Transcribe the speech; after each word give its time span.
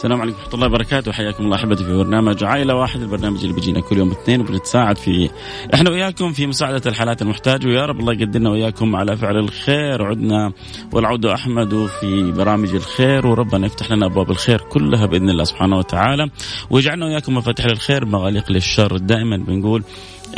السلام 0.00 0.20
عليكم 0.20 0.38
ورحمة 0.38 0.54
الله 0.54 0.66
وبركاته. 0.66 1.12
حياكم 1.12 1.44
الله 1.44 1.56
أحبتي 1.56 1.84
في 1.84 1.96
برنامج 1.96 2.44
عائلة 2.44 2.74
واحد 2.74 3.00
البرنامج 3.00 3.40
اللي 3.40 3.54
بيجينا 3.54 3.80
كل 3.80 3.98
يوم 3.98 4.10
اثنين 4.10 4.40
وبنتساعد 4.40 4.98
فيه. 4.98 5.30
إحنا 5.74 5.90
وياكم 5.90 6.32
في 6.32 6.46
مساعدة 6.46 6.82
الحالات 6.86 7.22
المحتاجة 7.22 7.66
ويا 7.66 7.86
رب 7.86 8.00
الله 8.00 8.12
يقدرنا 8.12 8.50
وياكم 8.50 8.96
على 8.96 9.16
فعل 9.16 9.36
الخير 9.36 10.02
عدنا 10.02 10.52
والعود 10.92 11.26
أحمد 11.26 11.86
في 12.00 12.32
برامج 12.32 12.74
الخير 12.74 13.26
وربنا 13.26 13.66
يفتح 13.66 13.92
لنا 13.92 14.06
أبواب 14.06 14.30
الخير 14.30 14.60
كلها 14.60 15.06
بإذن 15.06 15.30
الله 15.30 15.44
سبحانه 15.44 15.78
وتعالى. 15.78 16.30
ويجعلنا 16.70 17.06
وياكم 17.06 17.34
مفاتيح 17.34 17.66
للخير 17.66 18.04
مغاليق 18.04 18.52
للشر. 18.52 18.96
دائما 18.96 19.36
بنقول 19.36 19.82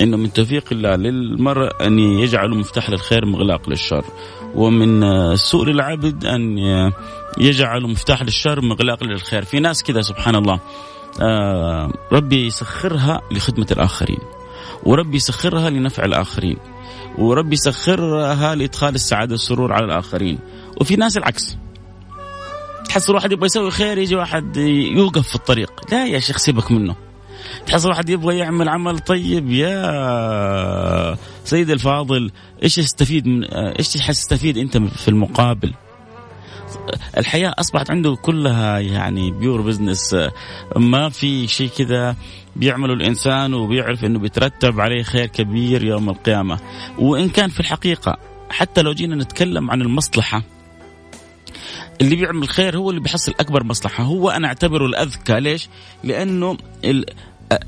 إنه 0.00 0.16
من 0.16 0.32
توفيق 0.32 0.64
الله 0.72 0.96
للمرء 0.96 1.86
أن 1.86 1.98
يجعل 1.98 2.50
مفتاح 2.50 2.90
للخير 2.90 3.26
مغلاق 3.26 3.68
للشر. 3.68 4.04
ومن 4.54 5.36
سوء 5.36 5.66
للعبد 5.66 6.24
أن 6.24 6.58
يجعل 7.38 7.82
مفتاح 7.82 8.22
للشر 8.22 8.60
مغلاق 8.60 9.04
للخير. 9.04 9.44
في 9.44 9.60
ناس 9.60 9.82
كذا 9.82 10.00
سبحان 10.00 10.34
الله. 10.34 10.60
آه 11.20 11.92
ربي 12.12 12.46
يسخرها 12.46 13.20
لخدمة 13.32 13.66
الآخرين 13.70 14.18
وربي 14.84 15.16
يسخرها 15.16 15.70
لنفع 15.70 16.04
الآخرين 16.04 16.56
وربي 17.18 17.54
يسخرها 17.54 18.54
لإدخال 18.54 18.94
السعادة 18.94 19.32
والسرور 19.32 19.72
على 19.72 19.84
الآخرين. 19.84 20.38
وفي 20.80 20.96
ناس 20.96 21.16
العكس. 21.16 21.56
تحصل 22.88 23.14
واحد 23.14 23.32
يبغى 23.32 23.46
يسوي 23.46 23.70
خير 23.70 23.98
يجي 23.98 24.16
واحد 24.16 24.56
يوقف 24.96 25.28
في 25.28 25.34
الطريق. 25.34 25.72
لا 25.92 26.06
يا 26.06 26.18
شيخ 26.18 26.36
سيبك 26.36 26.70
منه. 26.70 26.96
تحصل 27.66 27.88
واحد 27.88 28.08
يبغى 28.08 28.38
يعمل 28.38 28.68
عمل 28.68 28.98
طيب. 28.98 29.50
يا 29.50 31.16
سيد 31.44 31.70
الفاضل 31.70 32.30
إيش 32.62 32.76
تستفيد 32.76 33.26
من 33.26 33.44
إيش 33.44 33.88
تستفيد 33.88 34.58
أنت 34.58 34.76
في 34.76 35.08
المقابل؟ 35.08 35.72
الحياة 37.18 37.54
أصبحت 37.58 37.90
عنده 37.90 38.16
كلها 38.22 38.78
يعني 38.78 39.30
pure 39.30 39.60
business 39.60 40.16
ما 40.76 41.08
في 41.08 41.48
شيء 41.48 41.68
كذا 41.78 42.16
بيعمله 42.56 42.94
الإنسان 42.94 43.54
وبيعرف 43.54 44.04
أنه 44.04 44.18
بيترتب 44.18 44.80
عليه 44.80 45.02
خير 45.02 45.26
كبير 45.26 45.84
يوم 45.84 46.10
القيامة. 46.10 46.58
وإن 46.98 47.28
كان 47.28 47.48
في 47.48 47.60
الحقيقة 47.60 48.16
حتى 48.50 48.82
لو 48.82 48.92
جينا 48.92 49.16
نتكلم 49.16 49.70
عن 49.70 49.82
المصلحة 49.82 50.42
اللي 52.00 52.16
بيعمل 52.16 52.48
خير 52.48 52.76
هو 52.76 52.90
اللي 52.90 53.00
بيحصل 53.00 53.34
أكبر 53.40 53.64
مصلحة. 53.64 54.04
هو 54.04 54.30
أنا 54.30 54.48
أعتبره 54.48 54.86
الأذكى. 54.86 55.40
ليش؟ 55.40 55.68
لأنه 56.04 56.56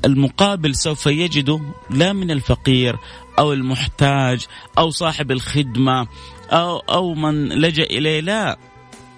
المقابل 0.05 0.75
سوف 0.75 1.05
يجده 1.05 1.61
لا 1.89 2.13
من 2.13 2.31
الفقير 2.31 2.95
أو 3.39 3.53
المحتاج 3.53 4.45
أو 4.77 4.89
صاحب 4.89 5.31
الخدمة 5.31 6.07
أو 6.51 6.77
أو 6.77 7.13
من 7.13 7.49
لجأ 7.49 7.83
إليه 7.83 8.19
لا. 8.19 8.57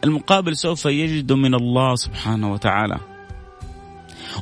المقابل 0.04 0.58
سوف 0.58 0.86
يجده 0.86 1.36
من 1.36 1.56
الله 1.56 1.95
سبحانه 1.95 2.52
وتعالى. 2.54 2.98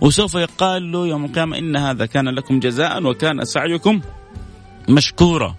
وسوف 0.02 0.36
يقال 0.36 0.92
له 0.92 1.08
يوم 1.08 1.26
القيامة 1.26 1.58
إن 1.58 1.76
هذا 1.76 2.06
كان 2.06 2.30
لكم 2.30 2.60
جزاء 2.60 3.04
وكان 3.04 3.46
سعيكم 3.46 4.02
مشكورا. 4.90 5.56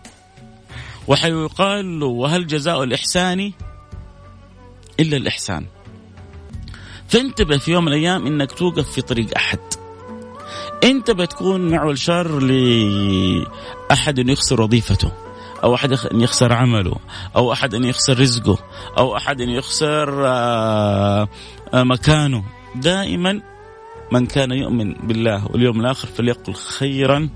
وحيقال 1.08 2.00
له 2.00 2.06
وهل 2.06 2.46
جزاء 2.46 2.82
الإحسان 2.82 3.52
إلا 5.00 5.16
الإحسان؟ 5.16 5.66
فانتبه 7.08 7.58
في 7.58 7.72
يوم 7.72 7.84
من 7.84 7.92
الأيام 7.92 8.26
إنك 8.26 8.52
توقف 8.52 8.92
في 8.92 9.02
طريق 9.02 9.36
أحد. 9.36 9.58
انت 10.84 11.10
بتكون 11.10 11.70
معول 11.70 11.98
شر 11.98 12.38
لاحد 12.38 14.18
انه 14.18 14.32
يخسر 14.32 14.60
وظيفته 14.60 15.12
أو 15.64 15.74
أحد 15.74 15.92
أن 15.92 16.20
يخسر 16.20 16.52
عمله 16.52 16.96
أو 17.36 17.52
أحد 17.52 17.74
أن 17.74 17.84
يخسر 17.84 18.20
رزقه 18.20 18.58
أو 18.98 19.16
أحد 19.16 19.40
أن 19.40 19.48
يخسر 19.48 20.26
آه، 20.26 21.28
آه، 21.74 21.82
مكانه. 21.82 22.44
دائما 22.74 23.42
من 24.12 24.26
كان 24.26 24.52
يؤمن 24.52 24.92
بالله 24.92 25.46
واليوم 25.50 25.80
الآخر 25.80 26.08
فليقل 26.08 26.54
خيرا 26.54 27.28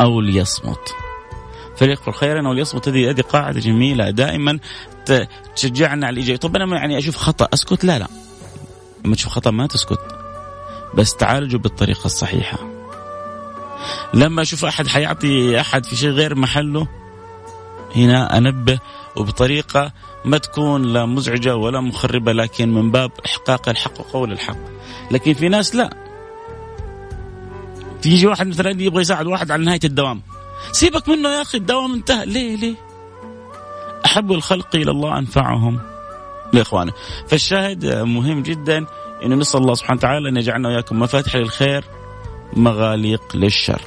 أو 0.00 0.20
ليصمت. 0.20 0.94
فليقل 1.76 2.12
خيرا 2.12 2.46
أو 2.48 2.52
ليصمت 2.52 2.88
هذه 2.88 3.10
هذه 3.10 3.20
قاعدة 3.20 3.60
جميلة. 3.60 4.10
دائما 4.10 4.58
تشجعنا 5.56 6.06
على 6.06 6.14
الايجابيه 6.14 6.38
طب 6.40 6.56
أنا 6.56 6.76
يعني 6.76 6.98
أشوف 6.98 7.16
خطأ 7.16 7.48
أسكت؟ 7.54 7.84
لا 7.84 7.98
لا. 7.98 8.08
لما 9.04 9.14
تشوف 9.14 9.32
خطأ 9.32 9.50
ما 9.50 9.66
تسكت. 9.66 10.13
بس 10.94 11.16
تعالجوا 11.16 11.60
بالطريقة 11.60 12.04
الصحيحة. 12.04 12.58
لما 14.14 14.42
أشوف 14.42 14.64
أحد 14.64 14.86
حيعطي 14.86 15.60
أحد 15.60 15.86
في 15.86 15.96
شيء 15.96 16.10
غير 16.10 16.34
محله 16.34 16.86
هنا 17.96 18.38
أنبه 18.38 18.78
وبطريقة 19.16 19.92
ما 20.24 20.38
تكون 20.38 20.82
لا 20.82 21.06
مزعجة 21.06 21.56
ولا 21.56 21.80
مخربة 21.80 22.32
لكن 22.32 22.74
من 22.74 22.90
باب 22.90 23.10
إحقاق 23.26 23.68
الحق 23.68 24.00
وقول 24.00 24.32
الحق. 24.32 24.56
لكن 25.10 25.34
في 25.34 25.48
ناس 25.48 25.74
لا. 25.74 25.96
تيجي 28.02 28.26
واحد 28.26 28.46
مثلا 28.46 28.82
يبغى 28.82 29.00
يساعد 29.00 29.26
واحد 29.26 29.50
على 29.50 29.64
نهاية 29.64 29.80
الدوام. 29.84 30.22
سيبك 30.72 31.08
منه 31.08 31.28
يا 31.28 31.42
أخي 31.42 31.58
الدوام 31.58 31.94
انتهى. 31.94 32.26
ليه 32.26 32.56
ليه؟ 32.56 32.74
أحب 34.04 34.32
الخلق 34.32 34.76
إلى 34.76 34.90
الله 34.90 35.18
أنفعهم. 35.18 35.80
لإخوانه 36.52 36.92
فالشاهد 37.28 37.86
مهم 37.86 38.42
جدا 38.42 38.86
إنه 39.24 39.34
نسأل 39.34 39.60
الله 39.60 39.74
سبحانه 39.74 39.98
وتعالى 39.98 40.28
أن 40.28 40.36
يجعلنا 40.36 40.68
وإياكم 40.68 40.98
مفاتح 40.98 41.36
للخير 41.36 41.84
مغاليق 42.56 43.36
للشر. 43.36 43.80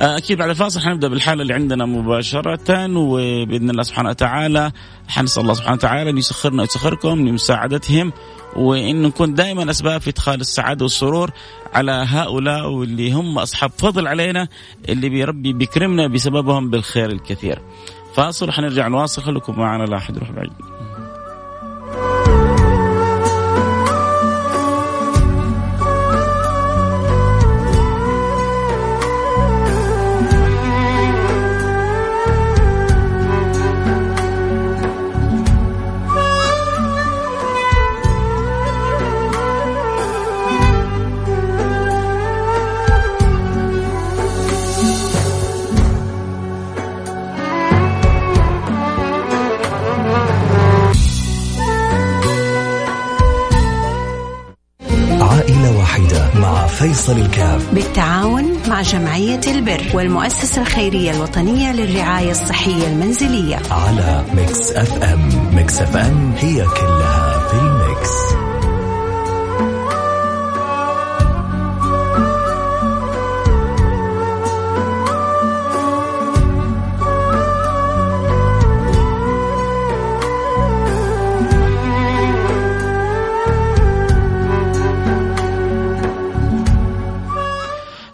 آه، 0.00 0.16
أكيد 0.16 0.38
بعد 0.38 0.48
الفاصل 0.48 0.80
حنبدأ 0.80 1.08
بالحالة 1.08 1.42
اللي 1.42 1.54
عندنا 1.54 1.86
مباشرة 1.86 2.98
وبإذن 2.98 3.70
الله 3.70 3.82
سبحانه 3.82 4.08
وتعالى 4.08 4.72
حنسأل 5.08 5.42
الله 5.42 5.54
سبحانه 5.54 5.74
وتعالى 5.74 6.10
أن 6.10 6.18
يسخرنا 6.18 6.62
ويسخركم 6.62 7.28
لمساعدتهم 7.28 8.12
وإن 8.56 9.02
نكون 9.02 9.34
دائما 9.34 9.70
أسباب 9.70 10.00
في 10.00 10.10
إدخال 10.10 10.40
السعادة 10.40 10.84
والسرور 10.84 11.30
على 11.74 11.92
هؤلاء 12.08 12.70
واللي 12.70 13.12
هم 13.12 13.38
أصحاب 13.38 13.70
فضل 13.78 14.06
علينا 14.06 14.48
اللي 14.88 15.08
بيربي 15.08 15.52
بيكرمنا 15.52 16.06
بسببهم 16.06 16.70
بالخير 16.70 17.10
الكثير. 17.10 17.58
فاصل 18.14 18.48
وحنرجع 18.48 18.88
نواصل 18.88 19.22
خليكم 19.22 19.58
معنا 19.58 19.84
لا 19.84 19.96
أحد 19.96 20.16
يروح 20.16 20.30
بعيد. 20.30 20.52
فيصل 56.96 57.18
الكاف. 57.18 57.74
بالتعاون 57.74 58.56
مع 58.68 58.82
جمعية 58.82 59.40
البر 59.46 59.82
والمؤسسة 59.94 60.62
الخيرية 60.62 61.10
الوطنية 61.10 61.72
للرعاية 61.72 62.30
الصحية 62.30 62.86
المنزلية. 62.86 63.58
على 63.70 64.24
Mix 64.36 64.70
FM. 64.72 65.30
Mix 65.54 65.78
FM 65.80 66.32
هي 66.38 66.64
كلها 66.64 67.05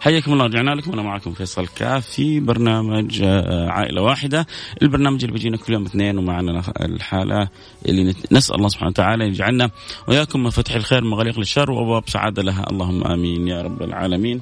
حياكم 0.03 0.33
الله 0.33 0.45
رجعنا 0.45 0.71
لكم 0.71 0.93
أنا 0.93 1.01
معكم 1.01 1.33
فيصل 1.33 1.67
كاف 1.67 2.05
في 2.05 2.39
برنامج 2.39 3.21
آه، 3.23 3.69
عائلة 3.69 4.01
واحدة. 4.01 4.47
البرنامج 4.81 5.23
اللي 5.23 5.33
بيجينا 5.33 5.57
كل 5.57 5.73
يوم 5.73 5.85
اثنين 5.85 6.17
ومعنا 6.17 6.63
الحالة 6.81 7.49
اللي 7.85 8.15
نسأل 8.31 8.55
الله 8.55 8.67
سبحانه 8.67 8.89
وتعالى 8.89 9.27
يجعلنا 9.27 9.69
وإياكم 10.07 10.43
من 10.43 10.49
فتح 10.49 10.75
الخير 10.75 11.03
مغاليق 11.03 11.39
للشر 11.39 11.71
وأبواب 11.71 12.09
سعادة 12.09 12.43
لها. 12.43 12.65
اللهم 12.71 13.03
آمين 13.03 13.47
يا 13.47 13.61
رب 13.61 13.83
العالمين. 13.83 14.41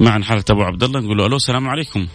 معنا 0.00 0.24
حالة 0.24 0.44
أبو 0.50 0.62
عبد 0.62 0.82
الله 0.82 1.00
نقول 1.00 1.18
له 1.18 1.26
ألو 1.26 1.36
السلام 1.36 1.68
عليكم. 1.68 2.06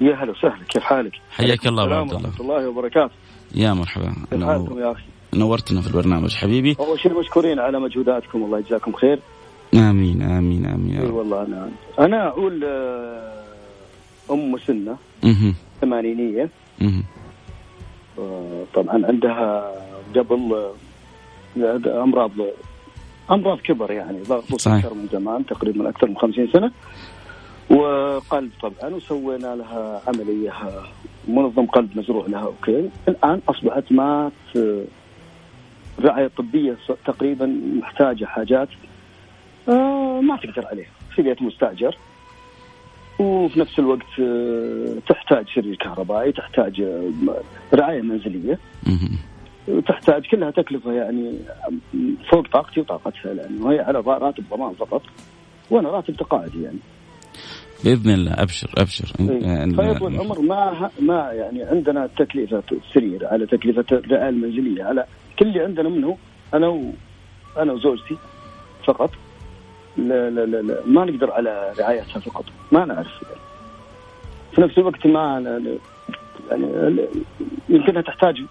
يا 0.00 0.14
هلا 0.14 0.30
وسهلا 0.30 0.64
كيف 0.68 0.82
حالك؟ 0.82 1.12
حياك 1.30 1.66
الله 1.66 1.84
أبو 1.84 1.94
عبد 1.94 2.12
الله. 2.12 2.28
ورحمة 2.28 2.40
الله 2.40 2.68
وبركاته. 2.68 3.14
يا 3.54 3.72
مرحبا. 3.72 4.14
كيف 4.30 4.44
حالكم 4.44 4.78
يا 4.78 4.92
أخي؟ 4.92 5.15
نورتنا 5.34 5.80
في 5.80 5.86
البرنامج. 5.86 6.34
حبيبي. 6.34 6.76
أول 6.80 7.00
شيء 7.00 7.18
مشكورين 7.20 7.58
على 7.58 7.80
مجهوداتكم. 7.80 8.44
الله 8.44 8.58
يجزاكم 8.58 8.92
خير. 8.92 9.18
آمين 9.74 10.22
آمين 10.22 10.66
آمين 10.66 10.96
إي 11.00 11.06
والله 11.10 11.42
أنا 11.42 11.70
أنا 11.98 12.28
أقول 12.28 12.64
آه، 12.64 13.42
أم 14.30 14.52
مسنة. 14.52 14.96
ثمانينية. 15.80 16.50
آه، 18.18 18.64
طبعا 18.74 19.06
عندها 19.06 19.72
قبل 20.16 20.54
آه، 21.58 22.02
أمراض 22.02 22.30
أمراض 23.30 23.58
كبر 23.58 23.90
يعني. 23.90 24.22
ضغط. 24.22 24.52
وسكر 24.52 24.94
من 24.94 25.08
زمان 25.12 25.46
تقريبا 25.46 25.88
أكثر 25.88 26.08
من 26.08 26.16
50 26.16 26.48
سنة. 26.52 26.70
وقلب 27.70 28.50
طبعا 28.62 28.94
وسوينا 28.94 29.56
لها 29.56 30.02
عملية 30.08 30.52
منظم 31.28 31.66
قلب 31.66 31.98
مزروع 31.98 32.26
لها 32.26 32.44
أوكي. 32.44 32.90
الآن 33.08 33.40
أصبحت 33.48 33.92
ما 33.92 34.30
ت- 35.96 36.00
رعاية 36.00 36.30
طبية 36.36 36.76
ص- 36.88 37.06
تقريبا 37.06 37.46
محتاجة 37.80 38.24
حاجات 38.24 38.68
آه 39.68 40.20
ما 40.20 40.36
تقدر 40.36 40.66
عليها 40.66 40.90
في 41.14 41.22
بيت 41.22 41.42
مستأجر 41.42 41.96
وفي 43.18 43.60
نفس 43.60 43.78
الوقت 43.78 44.20
آه، 44.20 44.94
تحتاج 45.08 45.44
سرير 45.54 45.76
كهربائي 45.76 46.32
تحتاج 46.32 46.80
آه، 46.80 47.10
رعاية 47.74 48.02
منزلية. 48.02 48.58
وتحتاج 49.68 50.26
كلها 50.30 50.50
تكلفة 50.50 50.92
يعني 50.92 51.38
فوق 52.30 52.48
طاقتي 52.52 52.80
وطاقتها 52.80 53.34
لأنه 53.34 53.70
هي 53.72 53.80
على 53.80 53.98
راتب 54.06 54.44
ضمان 54.50 54.72
فقط 54.74 55.02
وأنا 55.70 55.88
راتب 55.90 56.16
تقاعدي 56.16 56.62
يعني 56.62 56.78
بإذن 57.84 58.10
الله 58.10 58.32
أبشر 58.32 58.70
أبشر 58.78 59.12
إيه. 59.20 59.64
فيطول 59.64 60.14
العمر 60.14 60.40
ما 60.40 60.90
ما 61.00 61.32
يعني 61.32 61.62
عندنا 61.62 62.08
تكلفة 62.18 62.62
السرير 62.72 63.26
على 63.26 63.46
تكلفة 63.46 63.84
الرعاية 63.92 64.28
المنزلية 64.28 64.84
على 64.84 65.04
كل 65.38 65.46
اللي 65.48 65.60
عندنا 65.64 65.88
منه 65.88 66.16
أنا 66.54 66.68
و 66.68 66.90
أنا 67.58 67.72
وزوجتي 67.72 68.16
فقط. 68.86 69.10
لا 69.96 70.30
لا 70.30 70.46
لا, 70.46 70.62
لا 70.62 70.80
ما 70.86 71.04
نقدر 71.04 71.30
على 71.32 71.72
رعايتها 71.78 72.20
فقط. 72.20 72.44
ما 72.72 72.84
نعرف. 72.84 73.22
يعني. 73.22 73.40
في 74.52 74.60
نفس 74.60 74.78
الوقت 74.78 75.06
ما 75.06 75.38
ن- 75.40 75.78
يعني 76.50 77.06
يمكنها 77.68 78.02
تحتاج 78.02 78.42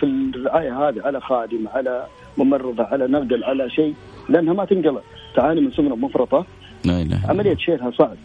في 0.00 0.06
الرعاية 0.06 0.88
هذه 0.88 1.02
على 1.04 1.20
خادم 1.20 1.68
على 1.74 2.06
ممرضة 2.38 2.84
على 2.84 3.06
نقل 3.06 3.44
على 3.44 3.70
شيء 3.70 3.94
لأنها 4.28 4.54
ما 4.54 4.64
تنقل. 4.64 5.00
تعاني 5.36 5.60
من 5.60 5.70
سمنة 5.70 5.96
مفرطة. 5.96 6.46
لا 6.84 7.02
إله 7.02 7.20
عملية 7.28 7.56
شيلها 7.56 7.90
صعب. 7.90 8.16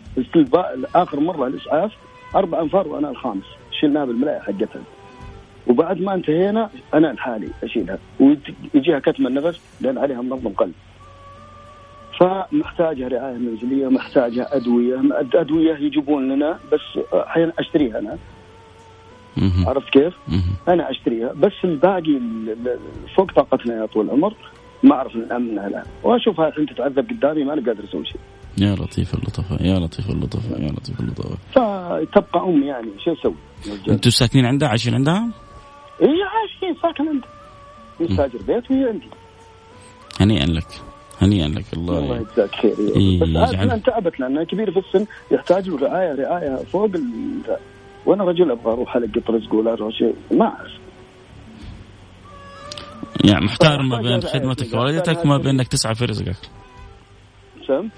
آخر 0.96 1.20
مرة 1.20 1.48
الإسعاف 1.48 1.92
أربع 2.36 2.62
أنفار 2.62 2.88
وأنا 2.88 3.10
الخامس. 3.10 3.44
شلناها 3.82 4.06
بالملاية 4.06 4.40
حقتها. 4.40 4.82
وبعد 5.70 6.02
ما 6.02 6.14
انتهينا 6.14 6.70
أنا 6.94 7.08
لحالي 7.08 7.50
أشيلها 7.64 7.98
ويجيها 8.20 9.00
كتم 9.00 9.28
النفس 9.28 9.60
لأن 9.82 9.98
عليها 9.98 10.22
منظم 10.22 10.50
قلب 10.50 10.74
فمحتاجة 12.20 13.08
رعاية 13.08 13.38
منزلية 13.38 13.88
محتاجة 13.88 14.48
أدوية 14.52 15.02
أدوية 15.34 15.76
يجيبون 15.78 16.32
لنا 16.34 16.60
بس 16.74 17.04
أحيانا 17.14 17.54
أشتريها 17.60 18.00
أنا. 18.00 18.18
عرفت 19.68 19.90
كيف؟ 19.90 20.14
أنا 20.68 20.92
أشتريها 20.92 21.34
بس 21.34 21.52
الباقي 21.64 22.18
ال- 22.18 22.50
ال- 22.50 22.80
فوق 23.18 23.32
طاقتنا 23.32 23.76
يا 23.82 23.86
طول 23.86 24.06
العمر 24.06 24.34
ما 24.84 24.96
أعرف 24.96 25.16
نامنها 25.16 25.68
الآن 25.68 25.84
وأشوفها 26.04 26.48
الحين 26.48 26.66
تتعذب 26.66 27.10
قدامي 27.10 27.44
ما 27.44 27.54
أنا 27.54 27.66
قادر 27.66 27.84
أسوي 27.84 28.06
شيء 28.06 28.22
يا 28.58 28.76
لطيف 28.76 29.14
اللطفاء 29.14 29.66
يا 29.66 29.80
لطيف 29.80 30.10
اللطفاء 30.10 30.62
يا 30.62 30.68
لطيف 30.72 31.00
اللطفاء 31.00 31.38
فتبقى 31.52 32.40
ام 32.50 32.64
يعني 32.64 32.88
شو 33.06 33.14
أسوي؟ 33.14 33.34
أنتوا 33.90 34.12
ساكنين 34.12 34.46
عندها 34.46 34.70
عايشين 34.70 34.94
عندها؟ 34.94 35.30
عايشين 36.68 36.82
ساكن 36.82 37.08
عندي. 37.08 37.28
مستاجر 38.00 38.40
بيت 38.48 38.72
وهي 38.72 38.90
عندي. 38.90 39.08
هنيئا 40.20 40.46
لك. 40.46 40.68
هنيئا 41.22 41.48
لك. 41.48 41.66
الله 41.74 42.00
الله 42.00 42.18
يجزاك 42.18 42.56
خير 42.56 42.76
إيه، 42.96 43.20
بس 43.20 43.38
عاد 43.38 43.54
يجعل- 43.54 43.66
الان 43.66 43.84
تعبت 43.84 44.20
لانها 44.20 44.44
كبير 44.44 44.72
في 44.72 44.80
السن 44.80 45.06
يحتاج 45.32 45.70
رعاية 45.70 46.16
رعاية 46.16 46.56
فوق 46.56 46.86
ال... 46.96 47.04
وأنا 48.06 48.24
رجل 48.24 48.52
أبغى 48.52 48.74
أروح 48.74 48.96
القط 48.96 49.32
رزق 49.32 49.54
ولا 49.54 49.74
أروح 49.74 49.94
شيء. 49.94 50.16
ما 50.32 50.46
أعرف. 50.46 50.72
يعني 53.26 53.46
محتار 53.46 53.82
ما 53.82 54.02
بين 54.02 54.22
خدمتك. 54.22 54.74
ووالدتك 54.74 55.26
وما 55.26 55.38
بين 55.38 55.48
إنك 55.48 55.68
تسعى 55.68 55.96
في 55.96 56.06
رزقك. 56.06 56.36
سم 57.68 57.90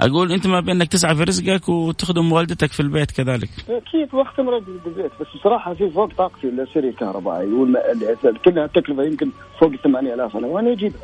أقول 0.00 0.32
أنت 0.32 0.46
ما 0.46 0.60
بين 0.60 0.76
إنك 0.76 0.88
تسعى 0.88 1.16
في 1.16 1.22
رزقك 1.22 1.68
وتخدم 1.68 2.32
والدتك 2.32 2.72
في 2.72 2.80
البيت 2.80 3.10
كذلك. 3.10 3.48
أكيد 3.68 4.14
وقت 4.14 4.40
مرض 4.40 4.64
بالبيت 4.84 5.10
بس 5.20 5.26
بصراحة 5.40 5.74
في 5.74 5.90
فوق 5.90 6.14
طاقتي 6.18 6.48
السرير 6.48 6.92
كهربائي. 6.92 7.46
والم... 7.52 7.76
اللي- 7.76 8.38
كلها 8.44 8.64
التكلفه 8.64 9.02
يمكن 9.02 9.30
فوق 9.60 9.72
8000 9.84 10.36
أنا 10.36 10.46
وأنا 10.46 10.72
أجيبها. 10.72 11.00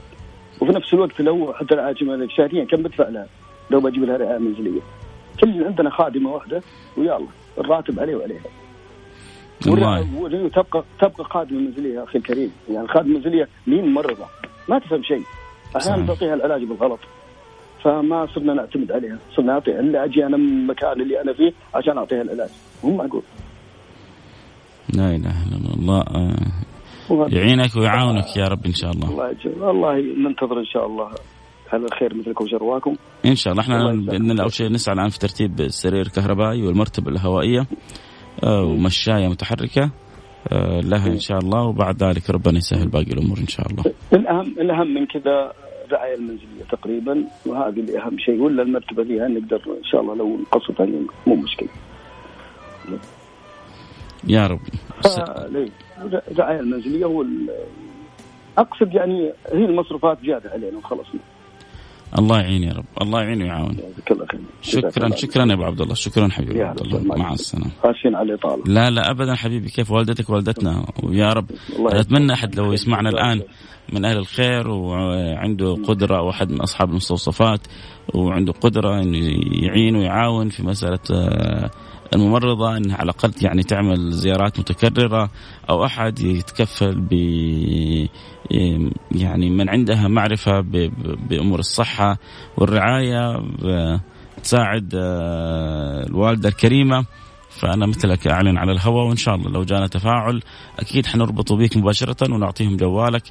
وفي 0.61 0.73
نفس 0.73 0.95
الوقت 0.95 1.21
لو 1.21 1.53
حتى 1.53 1.75
العاجمه 1.75 2.29
شهريا 2.37 2.65
كم 2.65 2.83
بدفع 2.83 3.09
لها؟ 3.09 3.27
لو 3.71 3.81
بجيب 3.81 4.05
لها 4.05 4.17
رعايه 4.17 4.39
منزليه 4.39 4.81
كل 5.41 5.65
عندنا 5.65 5.91
خادمة 5.91 6.31
واحدة 6.31 6.63
ويلا 6.97 7.21
الراتب 7.59 8.01
عليه 8.01 8.17
وعليها. 8.17 8.41
والله. 9.67 10.15
وتبقى 10.21 10.85
تبقى 11.01 11.25
خادمة 11.25 11.59
منزليه 11.61 11.95
يا 11.95 12.05
أخي 12.05 12.19
الكريم. 12.19 12.53
يعني 12.71 12.85
الخادمه 12.85 13.11
المنزليه 13.11 13.49
مين 13.67 13.85
ممرضه 13.87 14.25
ما 14.69 14.79
تفهم 14.79 15.03
شيء. 15.03 15.23
أحيانا. 15.77 16.07
تعطيها 16.07 16.35
العلاج 16.35 16.65
بالغلط. 16.65 17.01
فما 17.85 18.27
صرنا 18.35 18.55
نعتمد 18.55 18.93
عليها. 18.93 19.19
صرنا 19.37 19.53
نعطيها 19.53 19.81
الا 19.81 20.05
أجي 20.05 20.27
أنا 20.27 20.37
من 20.37 20.49
المكان 20.49 21.01
اللي 21.01 21.21
أنا 21.23 21.33
فيه 21.33 21.53
عشان 21.75 21.99
أعطيها 21.99 22.23
العلاج. 22.23 22.51
مو 22.85 22.97
معقول. 22.97 23.23
لا 24.95 25.17
إله 25.17 25.37
إلا 25.49 25.75
الله. 25.75 26.01
آه، 26.01 27.29
يعينك 27.29 27.77
ويعاونك 27.77 28.37
يا 28.37 28.49
رب 28.49 28.67
إن 28.67 28.75
شاء 28.75 28.91
الله. 28.91 29.11
الله 29.11 29.31
يجزاك. 29.31 29.71
الله 29.71 29.95
ننتظر 30.29 30.59
إن 30.59 30.67
شاء 30.67 30.87
الله 30.87 31.11
على 31.73 31.85
الخير 31.85 32.15
مثلكم 32.15 32.45
وشرواكم. 32.45 32.97
إن 33.27 33.35
شاء 33.35 33.53
الله. 33.53 33.63
إحنا. 33.63 33.93
بإذن 33.93 34.31
الله 34.31 34.43
أول 34.43 34.53
شيء 34.53 34.73
نسعى 34.73 34.95
الآن 34.95 35.09
في 35.09 35.19
ترتيب 35.19 35.61
السرير 35.61 36.01
الكهربائي 36.01 36.63
والمرتبة 36.67 37.11
الهوائية 37.11 37.67
آه، 38.45 38.63
ومشاية 38.63 39.29
متحركة 39.29 39.91
آه، 40.53 40.81
لها 40.81 41.07
إن 41.07 41.19
شاء 41.19 41.39
الله 41.39 41.69
وبعد 41.69 42.03
ذلك 42.03 42.31
ربنا 42.31 42.59
يسهل 42.59 42.89
باقي 42.89 43.13
الأمور 43.13 43.39
إن 43.39 43.47
شاء 43.47 43.67
الله. 43.67 43.85
الأهم 44.13 44.55
الأهم 44.61 44.95
من 44.95 45.07
كذا 45.07 45.53
الرعايه 45.89 46.15
المنزليه 46.15 46.65
تقريبا 46.71 47.25
وهذه 47.47 47.81
اللي 47.81 47.99
أهم 47.99 48.19
شيء 48.19 48.41
ولا 48.41 48.63
المرتبة 48.63 49.05
فيها 49.05 49.29
نقدر 49.29 49.63
إن 49.67 49.85
شاء 49.85 50.01
الله 50.01 50.15
لو 50.15 50.37
نقصتها 50.37 50.87
مو 51.27 51.35
مشكلة. 51.35 51.69
يا 54.25 54.47
رب. 54.47 54.61
آه،؟ 55.07 55.69
الرعايه 56.31 56.61
المنزليه 56.61 57.05
هو 57.05 57.25
أقصد 58.59 58.95
يعني 58.95 59.33
هي 59.53 59.65
المصروفات 59.65 60.19
زيادة 60.23 60.51
علينا 60.51 60.79
وخلصنا. 60.79 61.21
الله 62.19 62.41
يعين 62.41 62.63
يا 62.63 62.73
رب. 62.73 62.85
الله 63.03 63.23
يعين 63.23 63.43
ويعاون. 63.43 63.77
شكرا 64.63 65.17
شكرا 65.17 65.47
يا 65.47 65.55
أبو 65.55 65.65
عبد 65.65 65.81
الله. 65.81 65.95
شكرا 65.95 66.29
حبيبي 66.29 66.63
عبد 66.63 66.81
الله. 66.81 67.17
مع 67.17 67.33
السلامة. 67.33 67.71
خاشين 67.83 68.15
على 68.15 68.33
الإطالة. 68.33 68.63
لا 68.67 68.91
لا 68.91 69.11
ابدا 69.11 69.35
حبيبي. 69.35 69.69
كيف 69.69 69.91
والدتك 69.91 70.31
والدتنا؟ 70.31 70.87
ويا 71.03 71.33
رب. 71.33 71.47
أتمنى 71.79 72.33
أحد 72.33 72.55
لو 72.57 72.73
يسمعنا 72.73 73.09
الآن 73.09 73.43
من 73.93 74.05
أهل 74.05 74.17
الخير 74.17 74.69
وعنده 74.69 75.75
قدرة 75.75 76.19
أو 76.19 76.31
أحد 76.31 76.51
من 76.51 76.61
أصحاب 76.61 76.91
المستوصفات 76.91 77.61
وعنده 78.15 78.53
قدرة 78.53 79.01
إنه 79.01 79.19
يعين 79.63 79.97
ويعاون 79.97 80.49
في 80.49 80.63
مسألة 80.63 80.99
آه، 81.13 81.71
الممرضة 82.15 82.77
إنها 82.77 82.97
على 82.97 83.05
الأقل 83.05 83.33
يعني 83.43 83.63
تعمل 83.63 84.13
زيارات 84.13 84.59
متكررة 84.59 85.31
أو 85.71 85.85
أحد 85.85 86.21
يتكفل 86.21 87.01
ب 87.01 87.13
يعني 89.13 89.51
من 89.51 89.69
عندها 89.69 90.09
معرفة 90.09 90.61
بأمور 91.29 91.59
الصحة 91.59 92.19
والرعاية 92.57 93.43
تساعد 94.43 94.93
آه، 94.95 96.07
الوالدة 96.07 96.49
الكريمة. 96.49 97.07
فأنا 97.51 97.87
مثلك 97.87 98.27
أعلن 98.27 98.59
على 98.59 98.73
الهواء 98.73 99.07
وإن 99.07 99.17
شاء 99.17 99.35
الله 99.35 99.51
لو 99.51 99.65
جانا 99.65 99.87
تفاعل 99.87 100.43
أكيد 100.79 101.07
حنربطه 101.07 101.57
بيك 101.57 101.77
مباشرة 101.77 102.35
ونعطيهم 102.35 102.77
جوالك. 102.77 103.23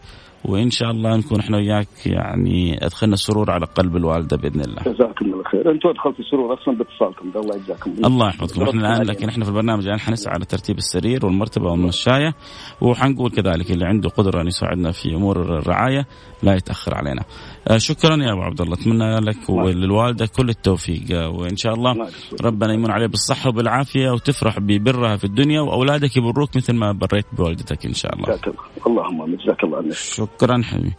وإن 0.45 0.69
شاء 0.69 0.91
الله 0.91 1.17
نكون 1.17 1.39
إحنا 1.39 1.57
وياك 1.57 1.87
يعني 2.05 2.85
أدخلنا 2.85 3.13
السرور 3.13 3.51
على 3.51 3.65
قلب 3.65 3.95
الوالدة 3.95 4.37
بإذن 4.37 4.61
الله. 4.61 4.81
جزاكم 4.81 5.25
الله 5.25 5.43
خير. 5.43 5.71
أنتم 5.71 5.91
دخلتوا 5.91 6.19
السرور 6.19 6.53
أصلا 6.53 6.77
باتصالكم. 6.77 7.31
ده 7.31 7.39
الله 7.39 7.55
يجزاكم. 7.55 7.91
الله 8.05 8.27
يحفظكم. 8.27 8.61
إحنا 8.63 8.93
الآن 8.93 9.07
لكن 9.07 9.29
إحنا 9.29 9.43
في 9.43 9.49
البرنامج 9.49 9.85
الآن 9.85 9.99
حنسعى 9.99 10.33
على 10.33 10.45
ترتيب 10.45 10.77
السرير 10.77 11.25
والمرتبة 11.25 11.71
والمشاية 11.71 12.33
وحنقول 12.81 13.31
كذلك 13.31 13.71
اللي 13.71 13.85
عنده 13.85 14.09
قدرة 14.09 14.41
أن 14.41 14.47
يساعدنا 14.47 14.91
في 14.91 15.15
أمور 15.15 15.41
الرعاية 15.41 16.05
لا 16.43 16.55
يتأخر 16.55 16.95
علينا. 16.95 17.23
آه، 17.67 17.77
شكرا 17.77 18.15
يا 18.15 18.31
أبو 18.31 18.41
عبد 18.41 18.61
الله. 18.61 18.73
أتمنى 18.73 19.19
لك 19.19 19.49
وللوالدة 19.49 20.27
كل 20.37 20.49
التوفيق. 20.49 21.03
آه، 21.11 21.29
وإن 21.29 21.57
شاء 21.57 21.73
الله 21.73 22.07
ربنا 22.43 22.73
يمن 22.73 22.91
عليه 22.91 23.07
بالصحة 23.07 23.49
وبالعافية 23.49 24.09
وتفرح 24.09 24.59
ببرها 24.59 25.15
في 25.15 25.23
الدنيا 25.23 25.61
وأولادك 25.61 26.17
يبروك 26.17 26.55
مثل 26.55 26.75
ما 26.75 26.91
بريت 26.91 27.25
بوالدتك 27.37 27.85
إن 27.85 27.93
شاء 27.93 28.15
الله. 28.15 28.25
جزاك 28.25 28.47
الله. 28.47 28.87
اللهم 28.87 29.35
جزاك 29.35 29.63
الله. 29.63 29.77
عنك 29.77 30.26
شكرا 30.35 30.61
حبيبي. 30.63 30.93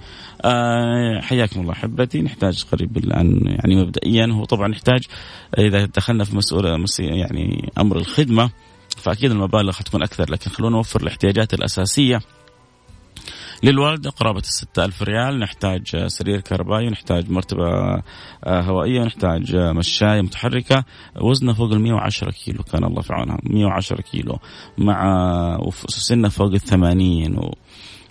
آه 0.44 1.20
حياكم 1.20 1.60
الله 1.60 1.72
أحبتي. 1.72 2.22
نحتاج 2.22 2.64
قريب 2.72 2.96
الآن 2.96 3.40
يعني 3.46 3.76
مبدئيا 3.76 4.26
هو 4.26 4.44
طبعا 4.44 4.68
نحتاج 4.68 5.04
إذا 5.58 5.84
دخلنا 5.84 6.24
في 6.24 6.36
مسؤول 6.36 6.86
يعني 6.98 7.72
أمر 7.78 7.96
الخدمة 7.96 8.50
فأكيد 8.96 9.30
المبالغ 9.30 9.72
حتكون 9.72 10.02
أكثر 10.02 10.30
لكن 10.30 10.50
خلونا 10.50 10.76
نوفر 10.76 11.00
الاحتياجات 11.00 11.54
الأساسية 11.54 12.20
للوالدة 13.62 14.10
قرابة 14.10 14.38
الستة 14.38 14.84
ألف 14.84 15.02
ريال. 15.02 15.38
نحتاج 15.38 16.06
سرير 16.06 16.40
كهربائي 16.40 16.90
نحتاج 16.90 17.30
مرتبة 17.30 17.66
آه، 18.44 18.60
هوائية 18.60 19.00
ونحتاج 19.00 19.56
مشاية 19.56 20.20
متحركة. 20.20 20.84
وزنها 21.20 21.54
فوق 21.54 21.72
ال 21.72 21.80
110 21.80 22.30
كيلو 22.30 22.62
كان 22.62 22.84
الله 22.84 23.02
في 23.02 23.12
عونها 23.12 23.38
110 23.42 24.00
كيلو 24.00 24.38
مع 24.78 25.58
سنة 25.88 26.28
فوق 26.28 26.52
ال 26.52 26.60
80 26.60 27.38
و... 27.38 27.54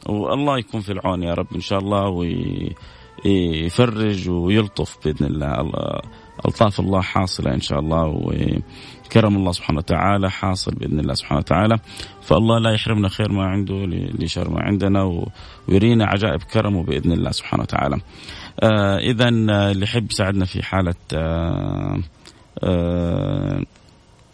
والله 0.07 0.57
يكون 0.57 0.81
في 0.81 0.91
العون 0.91 1.23
يا 1.23 1.33
رب 1.33 1.47
إن 1.55 1.61
شاء 1.61 1.79
الله 1.79 2.09
ويفرج 3.25 4.29
ويلطف 4.29 4.97
بإذن 5.05 5.25
الله. 5.25 5.71
ألطاف 6.45 6.79
الله 6.79 7.01
حاصلة 7.01 7.53
إن 7.53 7.61
شاء 7.61 7.79
الله 7.79 8.05
وكرم 8.05 9.35
الله 9.35 9.51
سبحانه 9.51 9.77
وتعالى 9.77 10.31
حاصل 10.31 10.71
بإذن 10.71 10.99
الله 10.99 11.13
سبحانه 11.13 11.39
وتعالى. 11.39 11.79
فالله 12.21 12.59
لا 12.59 12.71
يحرمنا 12.71 13.09
خير 13.09 13.31
ما 13.31 13.45
عنده 13.45 13.85
لشر 14.19 14.49
ما 14.49 14.61
عندنا 14.61 15.23
ويرينا 15.67 16.05
عجائب 16.05 16.43
كرمه 16.43 16.83
بإذن 16.83 17.11
الله 17.11 17.31
سبحانه 17.31 17.63
وتعالى. 17.63 17.97
آه 18.63 18.97
إذا 18.97 19.29
اللي 19.29 19.83
يحب 19.83 20.11
يساعدنا 20.11 20.45
في 20.45 20.63
حالة 20.63 20.95
آه 21.13 21.99
آه 22.63 23.61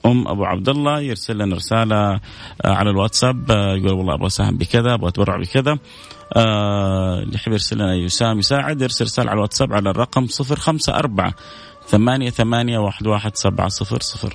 أم 0.06 0.28
أبو 0.28 0.46
عبد 0.46 0.70
الله 0.70 1.00
يرسل 1.00 1.38
لنا 1.38 1.56
رسالة 1.56 1.96
آه، 1.96 2.20
على 2.66 2.90
الواتساب 2.90 3.52
آه، 3.52 3.76
يقول 3.76 3.94
والله 3.94 4.14
أبغى 4.14 4.28
أساهم 4.28 4.58
بكذا 4.58 4.94
أبغى 4.94 5.10
أتبرع 5.10 5.38
بكذا. 5.38 5.78
اللي 6.38 7.36
يحب 7.36 7.52
يرسل 7.52 7.76
لنا 7.76 7.96
يساهم 7.96 8.40
يساعد 8.40 8.82
يرسل 8.82 9.06
رسالة 9.06 9.30
على 9.30 9.38
الواتساب 9.38 9.74
على 9.74 9.90
الرقم 9.90 10.28
054 10.42 11.32
ثمانية 11.88 12.30
ثمانية 12.30 12.80
واحد 12.80 13.08
واحد 13.08 13.36
سبعة 13.36 13.68
صفر 13.68 14.02
صفر. 14.02 14.34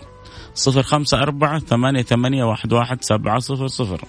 صفر 0.54 0.82
خمسة 0.82 1.18
أربعة 1.22 1.58
ثمانية 1.58 2.02
ثمانية 2.02 2.44
واحد 2.44 2.72
واحد 2.72 3.04
سبعة 3.04 3.38
صفر 3.38 3.66
صفر. 3.66 4.00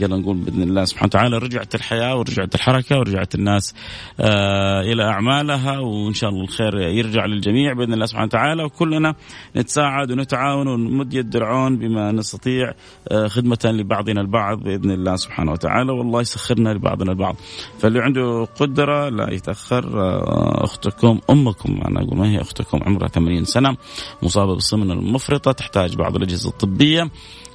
يلا 0.00 0.16
نقول 0.16 0.36
بإذن 0.36 0.62
الله 0.62 0.84
سبحانه 0.84 1.06
وتعالى 1.06 1.38
رجعت 1.38 1.74
الحياة 1.74 2.16
ورجعت 2.16 2.54
الحركة 2.54 2.98
ورجعت 2.98 3.34
الناس 3.34 3.74
آه 4.20 4.80
إلى 4.80 5.04
أعمالها 5.04 5.78
وإن 5.78 6.14
شاء 6.14 6.30
الله 6.30 6.42
الخير 6.42 6.78
يرجع 6.78 7.26
للجميع 7.26 7.72
بإذن 7.72 7.92
الله 7.92 8.06
سبحانه 8.06 8.26
وتعالى. 8.26 8.64
وكلنا 8.64 9.14
نتساعد 9.56 10.10
ونتعاون 10.10 10.68
ونمد 10.68 11.14
يد 11.14 11.36
العون 11.36 11.76
بما 11.76 12.12
نستطيع 12.12 12.72
آه 13.08 13.26
خدمة 13.26 13.58
لبعضنا 13.64 14.20
البعض 14.20 14.62
بإذن 14.62 14.90
الله 14.90 15.16
سبحانه 15.16 15.52
وتعالى. 15.52 15.92
والله 15.92 16.20
يسخرنا 16.20 16.68
لبعضنا 16.68 17.12
البعض. 17.12 17.36
فاللي 17.78 18.00
عنده 18.00 18.44
قدرة 18.44 19.08
لا 19.08 19.32
يتأخر 19.34 20.00
آه 20.00 20.64
أختكم 20.64 21.20
أمكم. 21.30 21.80
أنا 21.88 22.00
أقول 22.02 22.18
ما 22.18 22.30
هي 22.30 22.40
أختكم؟ 22.40 22.78
عمرها 22.82 23.08
80 23.08 23.44
سنة 23.44 23.76
مصابة 24.22 24.54
بالسمنة 24.54 24.92
المفرطة 24.92 25.52
تحتاج 25.52 25.96
بعض 25.96 26.16
الأجهزة 26.16 26.48
الطبية. 26.48 27.10